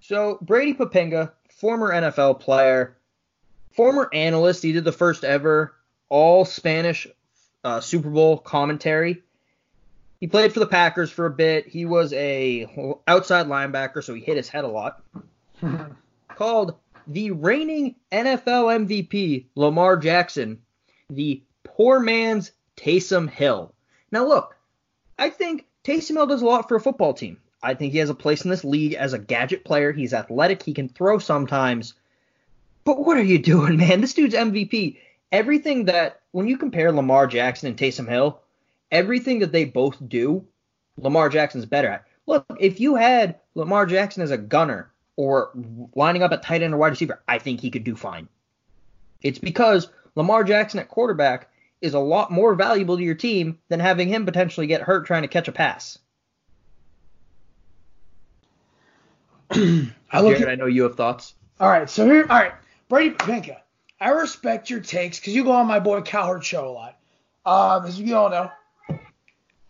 [0.00, 2.96] So Brady Poppinga, former NFL player,
[3.72, 4.62] former analyst.
[4.62, 5.74] He did the first ever
[6.08, 7.06] all Spanish
[7.64, 9.22] uh, Super Bowl commentary
[10.20, 11.68] he played for the Packers for a bit.
[11.68, 15.02] He was a outside linebacker, so he hit his head a lot.
[16.34, 16.74] Called
[17.06, 20.60] the reigning NFL MVP Lamar Jackson,
[21.08, 23.72] the poor man's Taysom Hill.
[24.10, 24.56] Now, look,
[25.18, 27.38] I think Taysom Hill does a lot for a football team.
[27.62, 29.90] I think he has a place in this league as a gadget player.
[29.90, 30.62] He's athletic.
[30.62, 31.94] He can throw sometimes.
[32.84, 34.02] But what are you doing, man?
[34.02, 34.98] This dude's MVP.
[35.32, 38.38] Everything that, when you compare Lamar Jackson and Taysom Hill,
[38.92, 40.44] everything that they both do,
[40.98, 42.04] Lamar Jackson's better at.
[42.26, 45.50] Look, if you had Lamar Jackson as a gunner or
[45.94, 48.28] lining up at tight end or wide receiver, I think he could do fine.
[49.22, 51.48] It's because Lamar Jackson at quarterback
[51.80, 55.22] is a lot more valuable to your team than having him potentially get hurt trying
[55.22, 55.98] to catch a pass.
[59.50, 61.34] I look Jared, at, I know you have thoughts.
[61.60, 62.52] all right, so here, all right,
[62.88, 63.58] Brady Poppinga.
[64.00, 66.96] I respect your takes because you go on my boy Cowherd show a lot.
[67.44, 68.50] Um, as you all know,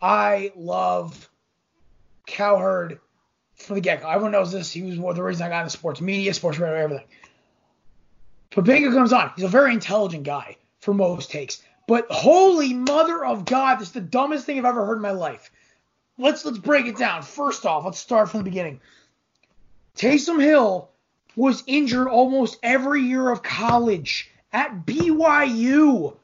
[0.01, 1.29] I love
[2.27, 2.99] Cowherd
[3.55, 4.09] from the get go.
[4.09, 4.71] Everyone knows this.
[4.71, 7.07] He was one of the reasons I got into sports media, sports radio, everything.
[8.53, 9.31] But Papinka comes on.
[9.35, 11.61] He's a very intelligent guy for most takes.
[11.89, 15.09] But holy mother of God, this is the dumbest thing I've ever heard in my
[15.09, 15.49] life.
[16.19, 17.23] Let's let's break it down.
[17.23, 18.79] First off, let's start from the beginning.
[19.97, 20.91] Taysom Hill
[21.35, 26.15] was injured almost every year of college at BYU.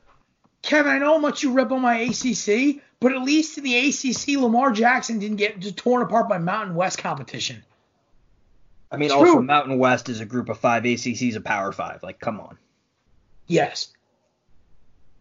[0.62, 3.90] Kevin, I know how much you rip on my ACC, but at least in the
[3.90, 7.64] ACC, Lamar Jackson didn't get torn apart by Mountain West competition.
[8.92, 9.42] I mean, It's also.
[9.42, 10.86] Mountain West is a group of five.
[10.86, 12.04] ACC's a Power Five.
[12.04, 12.60] Like, come on.
[13.48, 13.95] Yes.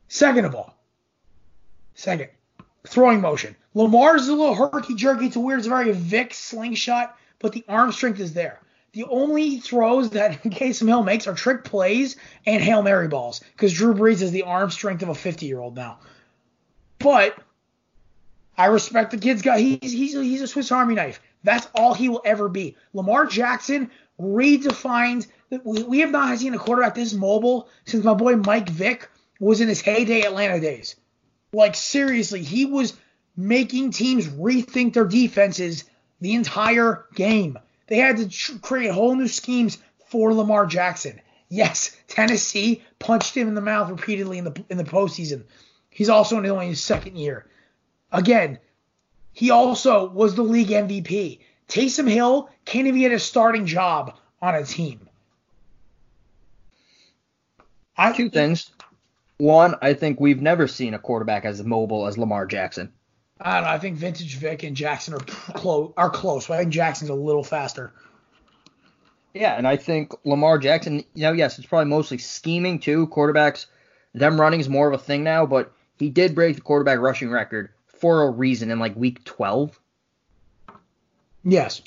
[0.08, 0.76] Second of all,
[1.94, 2.30] second,
[2.86, 3.56] throwing motion.
[3.74, 5.26] Lamar's a little herky jerky.
[5.26, 8.60] It's a weird, it's a very Vick slingshot, but the arm strength is there.
[8.92, 13.72] The only throws that Taysom Hill makes are trick plays and Hail Mary balls because
[13.72, 15.98] Drew Brees has the arm strength of a 50 year old now.
[17.00, 17.36] But
[18.56, 21.20] I respect the kid's got he's he's he's a Swiss Army knife.
[21.42, 22.76] That's all he will ever be.
[22.92, 23.90] Lamar Jackson
[24.20, 25.26] redefined.
[25.50, 29.08] We, we have not seen a quarterback this mobile since my boy Mike Vick
[29.44, 30.96] was in his heyday Atlanta days.
[31.52, 32.94] Like seriously, he was
[33.36, 35.84] making teams rethink their defenses
[36.20, 37.58] the entire game.
[37.86, 41.20] They had to tr- create whole new schemes for Lamar Jackson.
[41.48, 45.44] Yes, Tennessee punched him in the mouth repeatedly in the in the postseason.
[45.90, 47.46] He's also in only his second year.
[48.10, 48.58] Again,
[49.32, 51.40] he also was the league MVP.
[51.68, 55.08] Taysom Hill can't even get a starting job on a team.
[57.96, 58.70] I Two things.
[59.38, 62.92] One, I think we've never seen a quarterback as mobile as Lamar Jackson.
[63.40, 63.70] I don't know.
[63.70, 65.92] I think Vintage Vick and Jackson are close.
[65.96, 66.46] Are close.
[66.46, 67.92] But I think Jackson's a little faster.
[69.32, 73.08] Yeah, and I think Lamar Jackson, you know, yes, it's probably mostly scheming too.
[73.08, 73.66] Quarterbacks,
[74.14, 77.30] them running is more of a thing now, but he did break the quarterback rushing
[77.30, 79.78] record for a reason in like week 12.
[81.42, 81.82] Yes.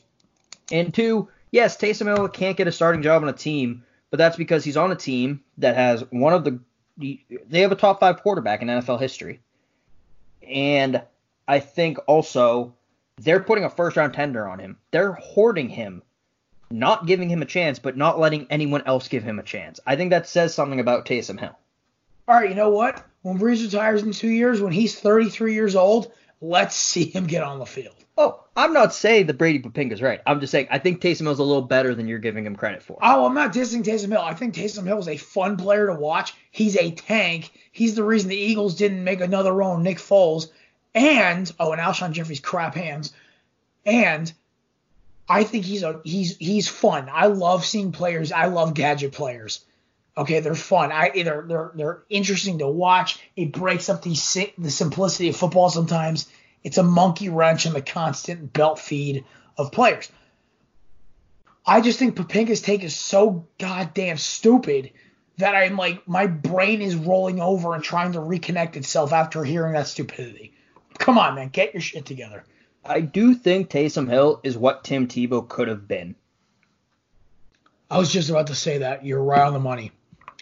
[0.71, 4.35] And two, yes, Taysom Hill can't get a starting job on a team, but that's
[4.35, 6.59] because he's on a team that has one of the
[6.97, 9.41] they have a top five quarterback in NFL history.
[10.47, 11.01] And
[11.47, 12.73] I think also
[13.17, 14.77] they're putting a first round tender on him.
[14.91, 16.03] They're hoarding him,
[16.69, 19.79] not giving him a chance, but not letting anyone else give him a chance.
[19.85, 21.57] I think that says something about Taysom Hill.
[22.27, 22.49] All right.
[22.49, 23.05] You know what?
[23.21, 27.43] When Brees retires in two years, when he's 33 years old, let's see him get
[27.43, 27.96] on the field.
[28.17, 30.19] Oh, I'm not saying that Brady Poppinga's right.
[30.25, 32.81] I'm just saying I think Taysom Hill's a little better than you're giving him credit
[32.81, 32.97] for.
[33.01, 34.21] Oh, I'm not dissing Taysom Hill.
[34.21, 36.33] I think Taysom Hill is a fun player to watch.
[36.49, 37.51] He's a tank.
[37.71, 40.47] He's the reason the Eagles didn't make another run on Nick Foles.
[40.95, 43.13] And oh, and Alshon Jeffery's crap hands.
[43.85, 44.33] And
[45.29, 47.09] I think he's a he's he's fun.
[47.11, 48.31] I love seeing players.
[48.31, 49.63] I love gadget players.
[50.17, 50.91] Okay, they're fun.
[50.91, 53.19] I they're they're they're interesting to watch.
[53.35, 54.15] It breaks up the
[54.57, 56.27] the simplicity of football sometimes.
[56.63, 59.25] It's a monkey wrench in the constant belt feed
[59.57, 60.11] of players.
[61.65, 64.91] I just think Poppinga's take is so goddamn stupid
[65.37, 69.73] that I'm like my brain is rolling over and trying to reconnect itself after hearing
[69.73, 70.53] that stupidity.
[70.97, 72.43] Come on, man, get your shit together.
[72.83, 76.15] I do think Taysom Hill is what Tim Tebow could have been.
[77.91, 79.05] I was just about to say that.
[79.05, 79.91] You're right on the money.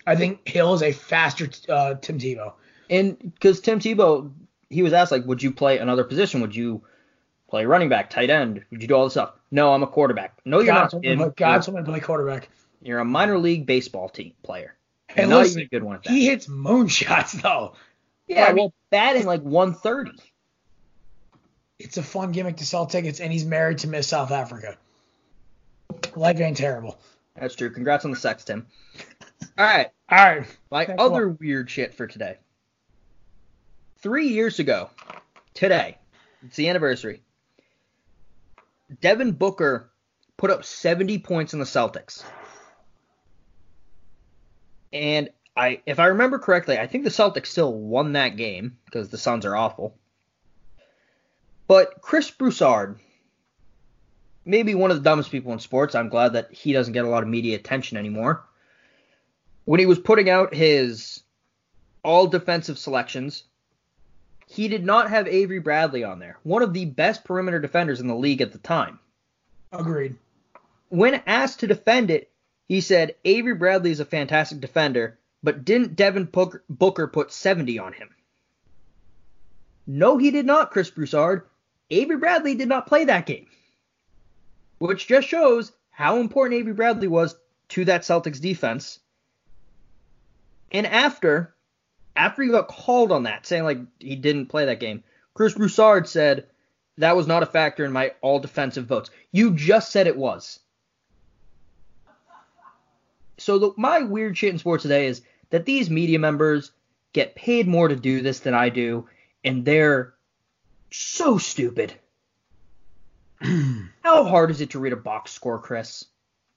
[0.08, 2.54] I think Hill is a faster uh, Tim Tebow.
[2.90, 4.32] And because Tim Tebow,
[4.76, 6.42] he was asked like, would you play another position?
[6.42, 6.84] Would you
[7.50, 8.64] play running back, tight end?
[8.72, 9.34] Would you do all this stuff?
[9.52, 10.38] No, I'm a quarterback.
[10.46, 11.04] No, you're God's not.
[11.04, 11.32] Tim.
[11.36, 12.50] God's someone play quarterback.
[12.82, 14.76] You're a minor league baseball team player.
[15.08, 17.74] Hey, And listen, a good one he hits moonshots though.
[18.28, 20.12] yeah, I mean- well, batting like 130.
[21.80, 24.78] It's a fun gimmick to sell tickets, and he's married to Miss South Africa.
[26.16, 26.98] Life ain't terrible.
[27.36, 27.70] That's true.
[27.70, 28.66] Congrats on the sex, Tim.
[29.58, 29.90] All right.
[30.10, 30.48] All right.
[30.72, 32.38] My Thanks other weird shit for today.
[34.06, 34.92] Three years ago,
[35.56, 35.98] today,
[36.46, 37.24] it's the anniversary.
[39.02, 39.90] Devin Booker
[40.38, 42.24] put up 70 points in the Celtics.
[44.94, 49.10] And I if I remember correctly, I think the Celtics still won that game because
[49.10, 49.98] the Suns are awful.
[51.66, 53.00] But Chris Broussard,
[54.46, 55.96] maybe one of the dumbest people in sports.
[55.96, 58.46] I'm glad that he doesn't get a lot of media attention anymore.
[59.64, 61.24] When he was putting out his
[62.04, 63.46] all defensive selections,
[64.48, 68.08] he did not have Avery Bradley on there, one of the best perimeter defenders in
[68.08, 69.00] the league at the time.
[69.72, 70.16] Agreed.
[70.90, 72.30] When asked to defend it,
[72.68, 76.30] he said Avery Bradley is a fantastic defender, but didn't Devin
[76.70, 78.10] Booker put 70 on him?
[79.88, 81.44] No, he did not, Chris Broussard.
[81.90, 83.48] Avery Bradley did not play that game,
[84.80, 87.36] which just shows how important Avery Bradley was
[87.70, 89.00] to that Celtics defense.
[90.72, 91.55] And after,
[92.16, 96.08] after he got called on that, saying like he didn't play that game, Chris Broussard
[96.08, 96.48] said
[96.98, 99.10] that was not a factor in my all defensive votes.
[99.32, 100.60] You just said it was.
[103.38, 106.72] So the, my weird shit in sports today is that these media members
[107.12, 109.08] get paid more to do this than I do,
[109.44, 110.14] and they're
[110.92, 111.94] so stupid.
[113.42, 116.06] How hard is it to read a box score, Chris?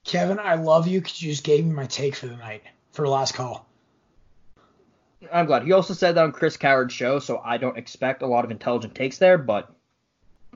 [0.05, 3.03] Kevin, I love you because you just gave me my take for the night for
[3.03, 3.68] the last call.
[5.33, 5.65] I'm glad.
[5.65, 8.51] He also said that on Chris Coward's show, so I don't expect a lot of
[8.51, 9.73] intelligent takes there, but.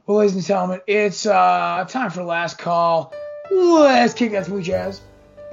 [0.07, 3.13] Well, ladies and gentlemen, it's uh, time for the last call.
[3.51, 5.01] Let's kick that smooth jazz.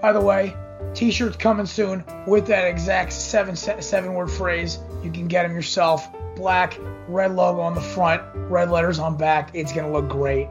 [0.02, 0.56] By the way,
[0.94, 4.80] t-shirts coming soon with that exact seven seven word phrase.
[5.04, 6.08] You can get them yourself.
[6.36, 9.52] Black, red logo on the front, red letters on back.
[9.54, 10.48] It's gonna look great.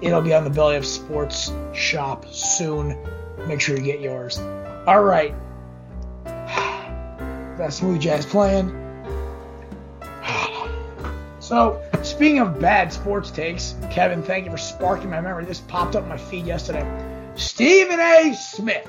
[0.00, 2.96] It'll be on the Belly of Sports shop soon.
[3.46, 4.38] Make sure you get yours.
[4.86, 5.34] All right.
[7.58, 8.80] That smooth jazz playing.
[11.38, 15.44] So, speaking of bad sports takes, Kevin, thank you for sparking my memory.
[15.44, 16.84] This popped up my feed yesterday.
[17.34, 18.34] Stephen A.
[18.34, 18.88] Smith,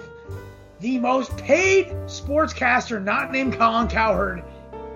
[0.80, 4.42] the most paid sportscaster not named Colin Cowherd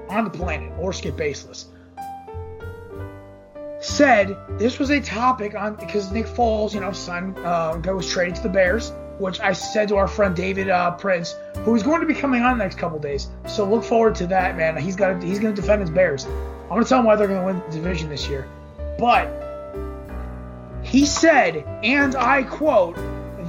[0.07, 1.65] on the planet, or Skip Bayless,
[3.81, 8.35] said this was a topic on because Nick Foles, you know, son, uh, was traded
[8.35, 12.01] to the Bears, which I said to our friend David uh, Prince, who is going
[12.01, 13.27] to be coming on the next couple days.
[13.47, 14.77] So look forward to that, man.
[14.77, 16.25] He's got he's going to defend his Bears.
[16.25, 18.47] I'm going to tell him why they're going to win the division this year.
[18.97, 19.27] But
[20.83, 22.97] he said, and I quote,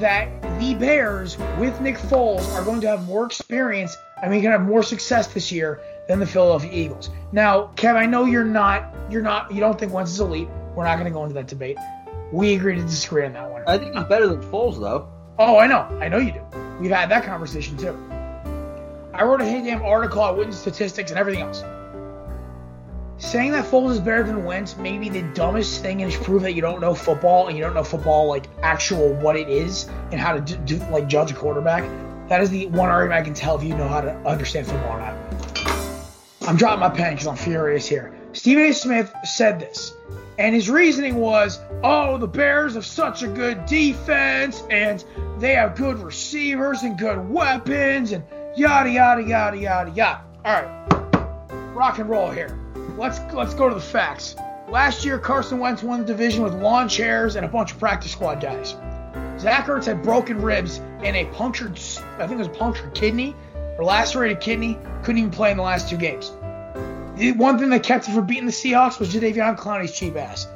[0.00, 3.96] that the Bears with Nick Foles are going to have more experience.
[4.22, 7.10] I mean, going to have more success this year than the Philadelphia Eagles.
[7.32, 10.48] Now, Kev, I know you're not, you're not, you don't think Wentz is elite.
[10.74, 11.76] We're not going to go into that debate.
[12.32, 13.62] We agree to disagree on that one.
[13.66, 15.08] I think he's better than Foles, though.
[15.42, 16.42] Oh, I know, I know you do.
[16.78, 17.98] We've had that conversation too.
[19.14, 21.64] I wrote a hey damn article on Witten statistics and everything else.
[23.16, 26.52] Saying that Foles is better than Wentz may be the dumbest thing and prove that
[26.52, 30.20] you don't know football and you don't know football like actual what it is and
[30.20, 31.84] how to do, do, like judge a quarterback.
[32.28, 34.98] That is the one argument I can tell if you know how to understand football
[34.98, 35.14] or not.
[36.42, 38.14] I'm dropping my pen because I'm furious here.
[38.34, 38.74] Stephen A.
[38.74, 39.94] Smith said this,
[40.38, 45.02] and his reasoning was, "Oh, the Bears have such a good defense, and
[45.40, 48.24] they have good receivers and good weapons, and
[48.56, 52.56] yada yada yada yada yada." All right, rock and roll here
[53.00, 54.36] let's let's go to the facts.
[54.68, 58.12] Last year, Carson Wentz won the division with lawn chairs and a bunch of practice
[58.12, 58.76] squad guys.
[59.40, 61.80] Zach Ertz had broken ribs and a punctured,
[62.18, 63.34] I think it was a punctured kidney
[63.78, 64.78] or lacerated kidney.
[65.02, 66.30] Couldn't even play in the last two games.
[67.16, 70.46] The one thing that kept him from beating the Seahawks was Jadeveon Clowney's cheap ass.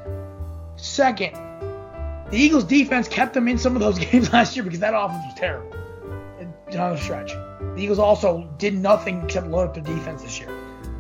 [0.77, 1.35] Second,
[2.35, 5.23] the Eagles defense kept them in some of those games last year because that offense
[5.25, 5.71] was terrible.
[6.71, 7.31] Down the stretch.
[7.31, 10.49] The Eagles also did nothing except load up their defense this year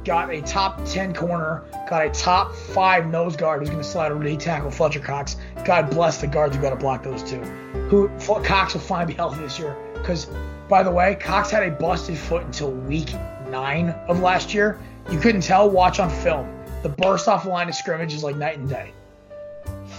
[0.05, 4.13] got a top 10 corner, got a top 5 nose guard who's going to slide
[4.13, 5.37] over to tackle Fletcher Cox.
[5.65, 7.41] God bless the guards who got to block those two.
[7.89, 8.09] Who
[8.43, 9.75] Cox will finally be healthy this year.
[9.95, 10.27] Because,
[10.69, 13.15] by the way, Cox had a busted foot until week
[13.49, 14.79] 9 of last year.
[15.11, 16.55] You couldn't tell, watch on film.
[16.83, 18.93] The burst off the line of scrimmage is like night and day.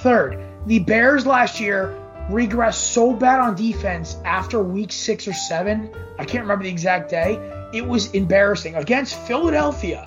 [0.03, 1.95] Third, the Bears last year
[2.29, 5.91] regressed so bad on defense after week 6 or 7.
[6.17, 7.39] I can't remember the exact day
[7.73, 8.75] it was embarrassing.
[8.75, 10.05] Against Philadelphia,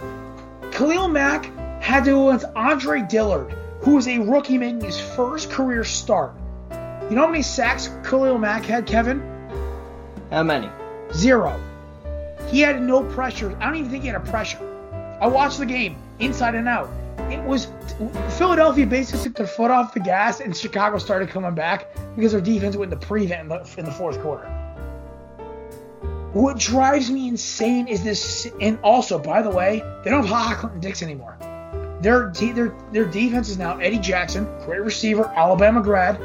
[0.73, 1.47] Khalil Mack
[1.83, 6.33] had to go against Andre Dillard, who was a rookie making his first career start.
[6.71, 9.23] You know how many sacks Khalil Mack had, Kevin?
[10.31, 10.69] How many?
[11.13, 11.59] Zero.
[12.49, 13.57] He had no pressure.
[13.61, 14.59] I don't even think he had a pressure.
[15.21, 16.91] I watched the game inside and out.
[17.31, 17.69] It was
[18.37, 22.41] Philadelphia basically took their foot off the gas, and Chicago started coming back because their
[22.41, 24.47] defense went into prevent in the, in the fourth quarter.
[26.33, 30.55] What drives me insane is this, and also, by the way, they don't have Ha
[30.61, 31.37] Clinton Dix anymore.
[32.01, 36.21] Their, their, their defense is now Eddie Jackson, great receiver, Alabama grad,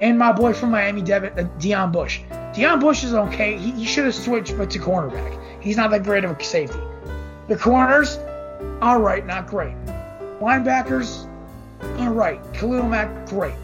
[0.00, 2.20] and my boy from Miami, Devin, uh, Deon Bush.
[2.52, 3.56] Deon Bush is okay.
[3.56, 5.38] He, he should have switched but to cornerback.
[5.62, 6.80] He's not that great of a safety.
[7.46, 8.18] The corners,
[8.80, 9.76] all right, not great.
[10.42, 11.28] Linebackers,
[12.00, 12.40] all right.
[12.52, 13.54] Khalil Mack, great.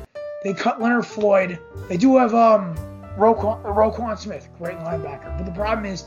[0.45, 1.59] They cut Leonard Floyd.
[1.89, 2.77] They do have um
[3.19, 5.37] Roquan, Roquan Smith, great linebacker.
[5.37, 6.05] But the problem is,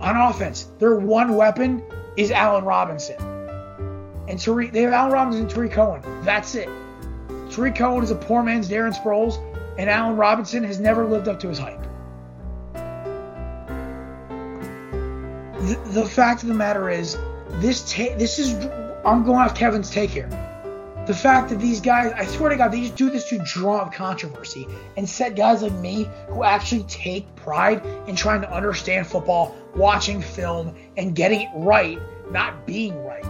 [0.00, 1.82] on offense, their one weapon
[2.16, 3.16] is Allen Robinson.
[4.28, 6.00] And Tarik, they have Allen Robinson and Tarik Cohen.
[6.22, 6.68] That's it.
[7.50, 9.42] Tarik Cohen is a poor man's Darren Sproles,
[9.78, 11.82] and Allen Robinson has never lived up to his hype.
[15.58, 17.18] The, the fact of the matter is,
[17.54, 18.52] this ta- this is
[19.06, 20.28] I'm going off Kevin's take here.
[21.06, 23.76] The fact that these guys, I swear to God, they just do this to draw
[23.76, 29.06] up controversy and set guys like me who actually take pride in trying to understand
[29.06, 32.00] football, watching film, and getting it right,
[32.32, 33.24] not being right.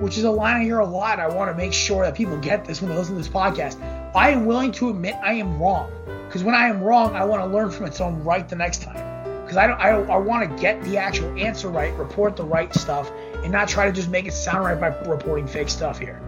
[0.00, 1.20] Which is a line I hear a lot.
[1.20, 3.80] I want to make sure that people get this when they listen to this podcast.
[4.16, 5.92] I am willing to admit I am wrong.
[6.26, 8.56] Because when I am wrong, I want to learn from it so I'm right the
[8.56, 9.12] next time.
[9.42, 12.74] Because I don't I, I want to get the actual answer right, report the right
[12.74, 13.12] stuff,
[13.42, 16.20] and not try to just make it sound right by reporting fake stuff here.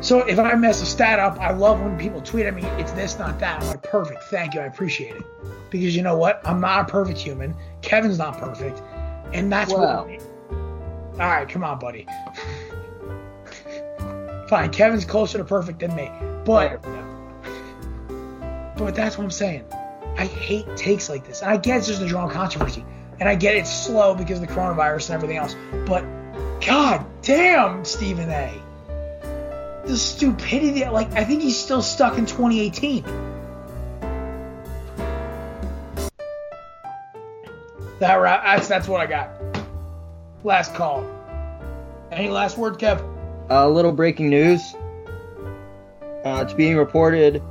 [0.00, 2.92] So if I mess a stat up, I love when people tweet at me, it's
[2.92, 3.62] this, not that.
[3.62, 5.24] I'm like, perfect, thank you, I appreciate it.
[5.70, 6.40] Because you know what?
[6.44, 7.54] I'm not a perfect human.
[7.82, 8.80] Kevin's not perfect.
[9.32, 10.06] And that's Wow.
[10.06, 10.20] what.
[11.20, 12.06] All right, come on, buddy.
[14.48, 16.10] Fine, Kevin's closer to perfect than me.
[16.44, 16.80] But
[18.76, 19.64] but that's what I'm saying.
[20.18, 21.42] I hate takes like this.
[21.42, 22.84] And I get it's just a drawn controversy.
[23.18, 25.56] And I get it's slow because of the coronavirus and everything else.
[25.86, 26.04] But
[26.64, 28.52] god damn, Stephen A.
[29.86, 33.04] The stupidity like I think he's still stuck in 2018.
[37.98, 39.30] That that's that's what I got.
[40.44, 41.04] Last call.
[42.12, 43.02] Any last word, Kev?
[43.48, 44.74] A little breaking news.
[46.24, 47.42] Uh, it's being reported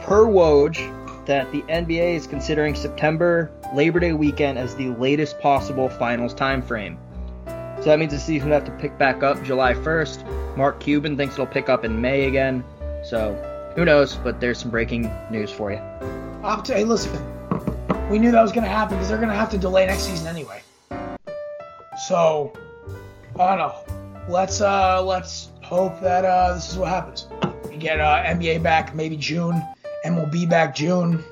[0.00, 5.88] per Woj that the NBA is considering September Labor Day weekend as the latest possible
[5.88, 6.98] finals time frame.
[7.46, 10.56] So that means the season would have to pick back up July 1st.
[10.56, 12.62] Mark Cuban thinks it'll pick up in May again.
[13.04, 13.34] So
[13.74, 14.14] who knows?
[14.16, 15.80] But there's some breaking news for you.
[16.66, 17.10] Hey, listen.
[18.10, 20.02] We knew that was going to happen because they're going to have to delay next
[20.02, 20.62] season anyway.
[22.06, 22.52] So,
[23.38, 23.74] I don't know.
[24.28, 27.26] Let's uh let's hope that uh this is what happens.
[27.68, 29.60] We get uh, NBA back maybe June,
[30.04, 31.24] MLB back June.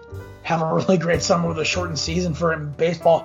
[0.51, 3.25] Have a really great summer with a shortened season for him baseball.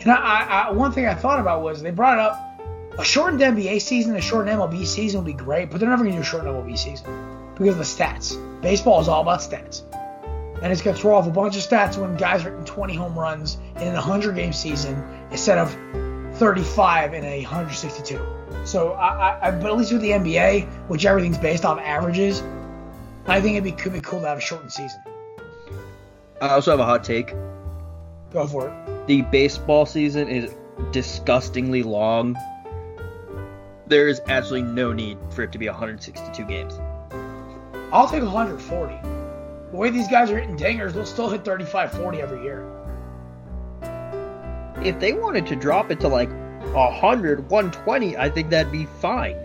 [0.00, 2.60] And I, I, one thing I thought about was they brought up
[2.98, 6.16] a shortened NBA season, a shortened MLB season would be great, but they're never going
[6.16, 8.60] to do a shortened MLB season because of the stats.
[8.60, 9.82] Baseball is all about stats
[10.60, 12.94] and it's going to throw off a bunch of stats when guys are hitting 20
[12.94, 15.00] home runs in a 100 game season
[15.30, 15.70] instead of
[16.38, 18.20] 35 in a 162.
[18.64, 22.42] So, I, I, but at least with the NBA, which everything's based off averages,
[23.26, 25.00] I think it'd could be cool to have a shortened season.
[26.42, 27.32] I also have a hot take.
[28.32, 29.06] Go for it.
[29.06, 30.52] The baseball season is
[30.90, 32.36] disgustingly long.
[33.86, 36.80] There is absolutely no need for it to be 162 games.
[37.92, 38.98] I'll take 140.
[39.70, 42.66] The way these guys are hitting dingers, they'll still hit 35, 40 every year.
[44.84, 46.30] If they wanted to drop it to like
[46.74, 49.36] 100, 120, I think that'd be fine.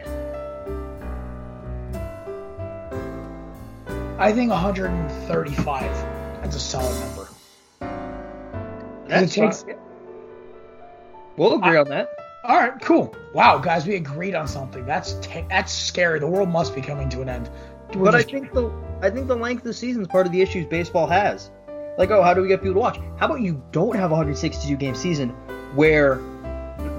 [4.17, 6.16] I think 135.
[6.47, 7.27] That's a solid number.
[9.09, 9.65] That's takes-.
[11.35, 12.07] We'll agree on that.
[12.45, 13.13] All right, cool.
[13.33, 14.85] Wow, guys, we agreed on something.
[14.85, 15.19] That's
[15.49, 16.21] that's scary.
[16.21, 17.49] The world must be coming to an end.
[17.93, 18.71] We're But I think the
[19.01, 21.51] I think the length of the season is part of the issues baseball has.
[21.97, 22.97] Like, oh, how do we get people to watch?
[23.17, 25.31] How about you don't have a 162 game season
[25.75, 26.21] where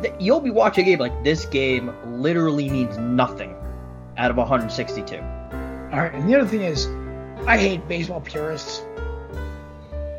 [0.03, 1.90] th- you'll be watching a game like this game
[2.20, 3.57] literally means nothing
[4.18, 5.16] out of 162.
[5.16, 5.22] All
[6.01, 6.86] right, and the other thing is,
[7.46, 8.84] I hate baseball purists.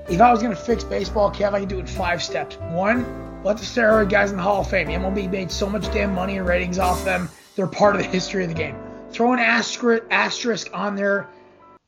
[0.09, 2.57] If I was gonna fix baseball, Kev, I could do it in five steps.
[2.71, 4.87] One, let the steroid guys in the Hall of Fame.
[4.87, 7.29] The MLB made so much damn money and ratings off them.
[7.55, 8.75] They're part of the history of the game.
[9.11, 11.27] Throw an asterisk, asterisk on their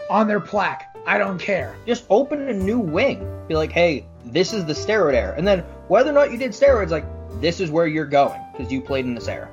[0.10, 0.96] on their plaque.
[1.08, 1.76] I don't care.
[1.88, 3.28] Just open a new wing.
[3.48, 6.52] Be like, hey, this is the steroid era, and then whether or not you did
[6.52, 7.06] steroids, like
[7.42, 9.50] this is where you're going because you played in this era.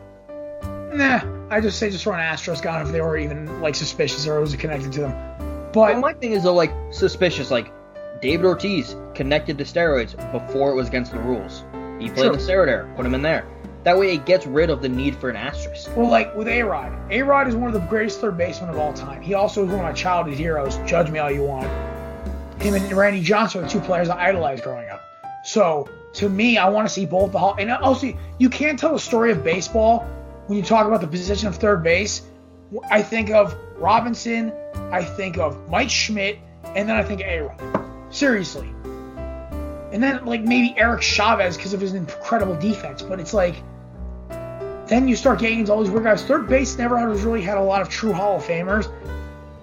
[0.93, 4.27] Nah, I just say just throw an asterisk on if they were even like suspicious
[4.27, 5.13] or it was connected to them.
[5.73, 7.73] But But my thing is though, like suspicious, like
[8.21, 11.65] David Ortiz connected to steroids before it was against the rules.
[12.01, 12.37] He played True.
[12.37, 13.47] the steroid era, put him in there.
[13.85, 15.97] That way, it gets rid of the need for an asterisk.
[15.97, 16.93] Well, like with A Rod.
[17.13, 19.23] A Rod is one of the greatest third basemen of all time.
[19.23, 20.79] He also is one of my childhood heroes.
[20.85, 21.67] Judge me all you want.
[22.61, 25.01] Him and Randy Johnson are the two players I idolized growing up.
[25.45, 27.55] So to me, I want to see both the Hall.
[27.57, 30.01] And also, you can't tell the story of baseball
[30.47, 32.23] when you talk about the position of third base.
[32.91, 34.53] I think of Robinson,
[34.91, 37.88] I think of Mike Schmidt, and then I think of A Rod.
[38.11, 38.69] Seriously.
[39.93, 43.03] And then like maybe Eric Chavez because of his incredible defense.
[43.03, 43.63] But it's like
[44.87, 46.25] then you start getting into all these weird guys.
[46.25, 48.91] Third base never has really had a lot of true Hall of Famers.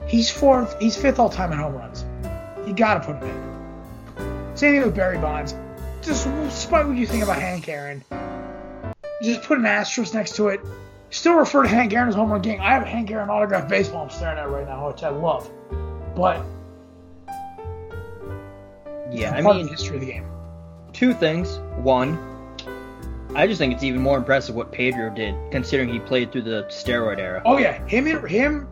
[0.07, 2.05] He's fourth, he's fifth all time in home runs.
[2.67, 4.55] You gotta put him in.
[4.55, 5.55] Same thing with Barry Bonds.
[6.01, 8.03] Just despite what you think about Hank Aaron,
[9.23, 10.61] just put an asterisk next to it.
[11.09, 12.59] Still refer to Hank Aaron as home run king.
[12.59, 15.49] I have a Hank Aaron autographed baseball I'm staring at right now, which I love.
[16.15, 16.45] But
[19.15, 20.25] Yeah, I mean, the history of the game.
[20.93, 21.57] two things.
[21.77, 22.17] One,
[23.35, 26.63] I just think it's even more impressive what Pedro did, considering he played through the
[26.69, 27.41] steroid era.
[27.45, 28.67] Oh yeah, him and him,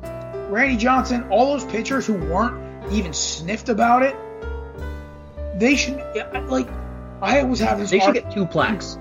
[0.49, 4.15] Randy Johnson, all those pitchers who weren't even sniffed about it,
[5.59, 5.97] they should
[6.47, 6.67] like.
[7.21, 7.91] I was having this.
[7.91, 8.97] They should arg- get two plaques.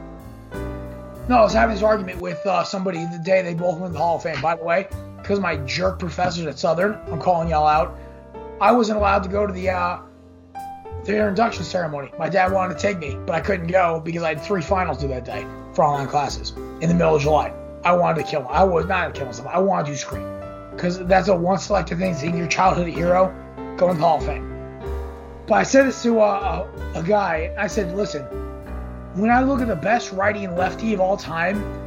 [1.29, 3.99] No, I was having this argument with uh, somebody the day they both went to
[3.99, 4.41] the Hall of Fame.
[4.41, 4.89] By the way,
[5.19, 7.97] because my jerk professors at Southern, I'm calling y'all out.
[8.61, 9.99] I wasn't allowed to go to the uh,
[11.05, 12.13] their induction ceremony.
[12.19, 14.99] My dad wanted to take me, but I couldn't go because I had three finals
[14.99, 15.45] due that day
[15.75, 16.51] for online classes
[16.81, 17.53] in the middle of July.
[17.85, 18.43] I wanted to kill.
[18.43, 18.49] him.
[18.51, 19.49] I was not kill myself.
[19.49, 20.29] I wanted to scream
[20.71, 22.15] because that's a one selected thing.
[22.15, 23.35] Seeing your childhood hero
[23.77, 24.49] go into the Hall of Fame.
[25.47, 27.55] But I said this to uh, a, a guy.
[27.59, 28.23] I said, listen,
[29.15, 31.81] when I look at the best righty and lefty of all time,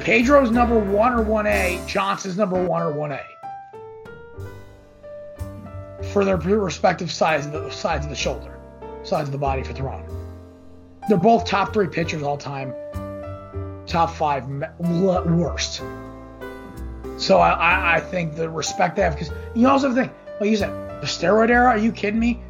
[0.00, 3.20] Pedro's number one or 1A, Johnson's number one or 1A.
[6.12, 8.58] For their respective sides of the sides of the shoulder,
[9.04, 10.04] sides of the body for throwing.
[11.08, 12.74] They're both top three pitchers all time.
[13.86, 14.48] Top five
[14.78, 15.82] worst.
[17.16, 20.56] So I, I, I think the respect they have because you also think, like you
[20.56, 21.68] said, the steroid era.
[21.68, 22.42] Are you kidding me?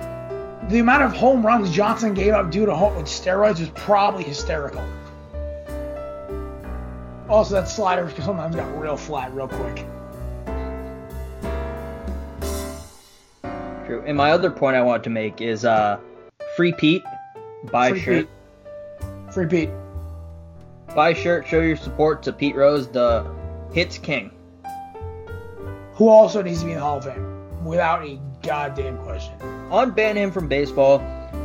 [0.69, 4.23] The amount of home runs Johnson gave up due to home, with steroids was probably
[4.25, 4.85] hysterical.
[7.29, 9.87] Also, that slider sometimes got real flat real quick.
[13.91, 14.05] True.
[14.07, 15.99] And my other point I want to make is uh,
[16.55, 17.03] free Pete,
[17.73, 18.29] buy Free shirt,
[19.01, 19.35] Pete.
[19.35, 19.71] Free Pete.
[20.95, 23.27] buy shirt, show your support to Pete Rose, the
[23.73, 24.31] hits king.
[25.95, 29.35] Who also needs to be in the Hall of Fame without a goddamn question.
[29.71, 31.03] Unban him from baseball.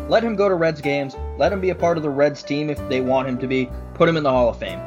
[0.08, 1.16] Let him go to Reds games.
[1.39, 3.72] Let him be a part of the Reds team if they want him to be.
[3.96, 4.80] Put him in the Hall of Fame.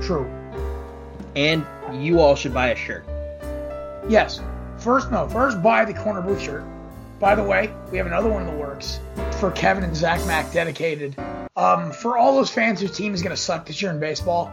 [0.00, 0.24] True.
[1.36, 3.04] And you all should buy a shirt.
[4.08, 4.40] Yes.
[4.82, 5.28] First, no.
[5.28, 6.64] First, buy the Korner Booth shirt.
[7.20, 8.98] By the way, we have another one in the works
[9.38, 11.16] for Kevin and Zach Mack dedicated.
[11.54, 14.52] Um, for all those fans whose team is going to suck this year in baseball,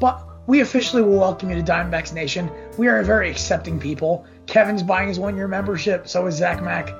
[0.00, 2.50] but we officially will welcome you to Diamondbacks Nation.
[2.78, 4.24] We are a very accepting people.
[4.46, 6.94] Kevin's buying his one year membership, so is Zach Mack.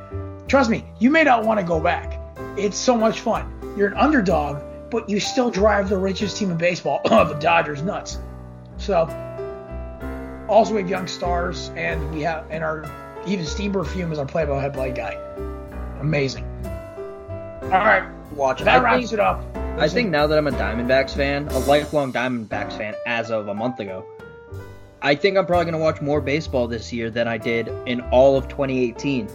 [0.47, 2.21] Trust me, you may not want to go back.
[2.59, 3.75] It's so much fun.
[3.75, 8.19] You're an underdog, but you still drive the richest team in baseball, the Dodgers, nuts.
[8.77, 9.07] So,
[10.51, 12.85] also we have young stars, and we have and our
[13.27, 15.15] even Steve Berthiaume is our play-by-play guy.
[16.01, 16.45] Amazing.
[17.65, 18.65] All right, Watch it.
[18.65, 19.45] that I wraps think, it up.
[19.79, 23.55] I think now that I'm a Diamondbacks fan, a lifelong Diamondbacks fan as of a
[23.55, 24.05] month ago,
[25.03, 28.01] I think I'm probably going to watch more baseball this year than I did in
[28.11, 29.29] all of 2018.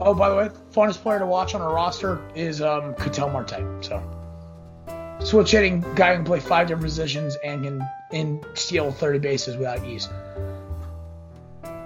[0.00, 3.60] Oh, by the way, funnest player to watch on our roster is um, Ketel Marte.
[3.84, 4.02] So,
[5.20, 9.84] switch hitting guy can play five different positions and can and steal 30 bases without
[9.84, 10.08] ease.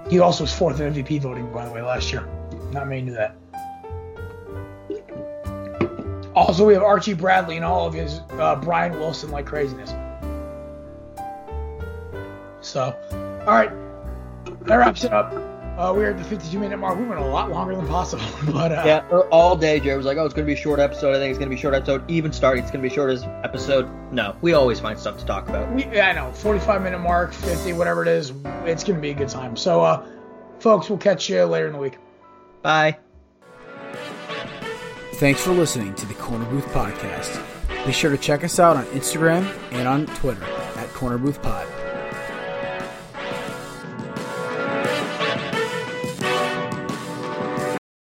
[0.09, 2.27] He also was fourth in MVP voting, by the way, last year.
[2.73, 3.37] Not many knew that.
[6.35, 9.91] Also, we have Archie Bradley and all of his uh, Brian Wilson like craziness.
[12.61, 12.97] So,
[13.47, 13.71] all right,
[14.63, 15.33] that wraps it up.
[15.77, 16.97] Uh, we're at the 52 minute mark.
[16.97, 20.07] We went a lot longer than possible, but uh, Yeah, or all day Jared was
[20.07, 21.15] like, "Oh, it's gonna be a short episode.
[21.17, 22.09] I think it's gonna be a short episode.
[22.09, 25.49] Even starting, it's gonna be short as episode." No, we always find stuff to talk
[25.49, 25.73] about.
[25.75, 28.33] we yeah, I know 45 minute mark, 50, whatever it is.
[28.65, 29.57] It's gonna be a good time.
[29.57, 30.07] So, uh,
[30.61, 31.99] folks, we'll catch you later in the week.
[32.63, 32.99] Bye.
[35.15, 37.41] Thanks for listening to the Korner Booth Podcast.
[37.87, 41.67] Be sure to check us out on Instagram and on Twitter at Korner Booth Pod.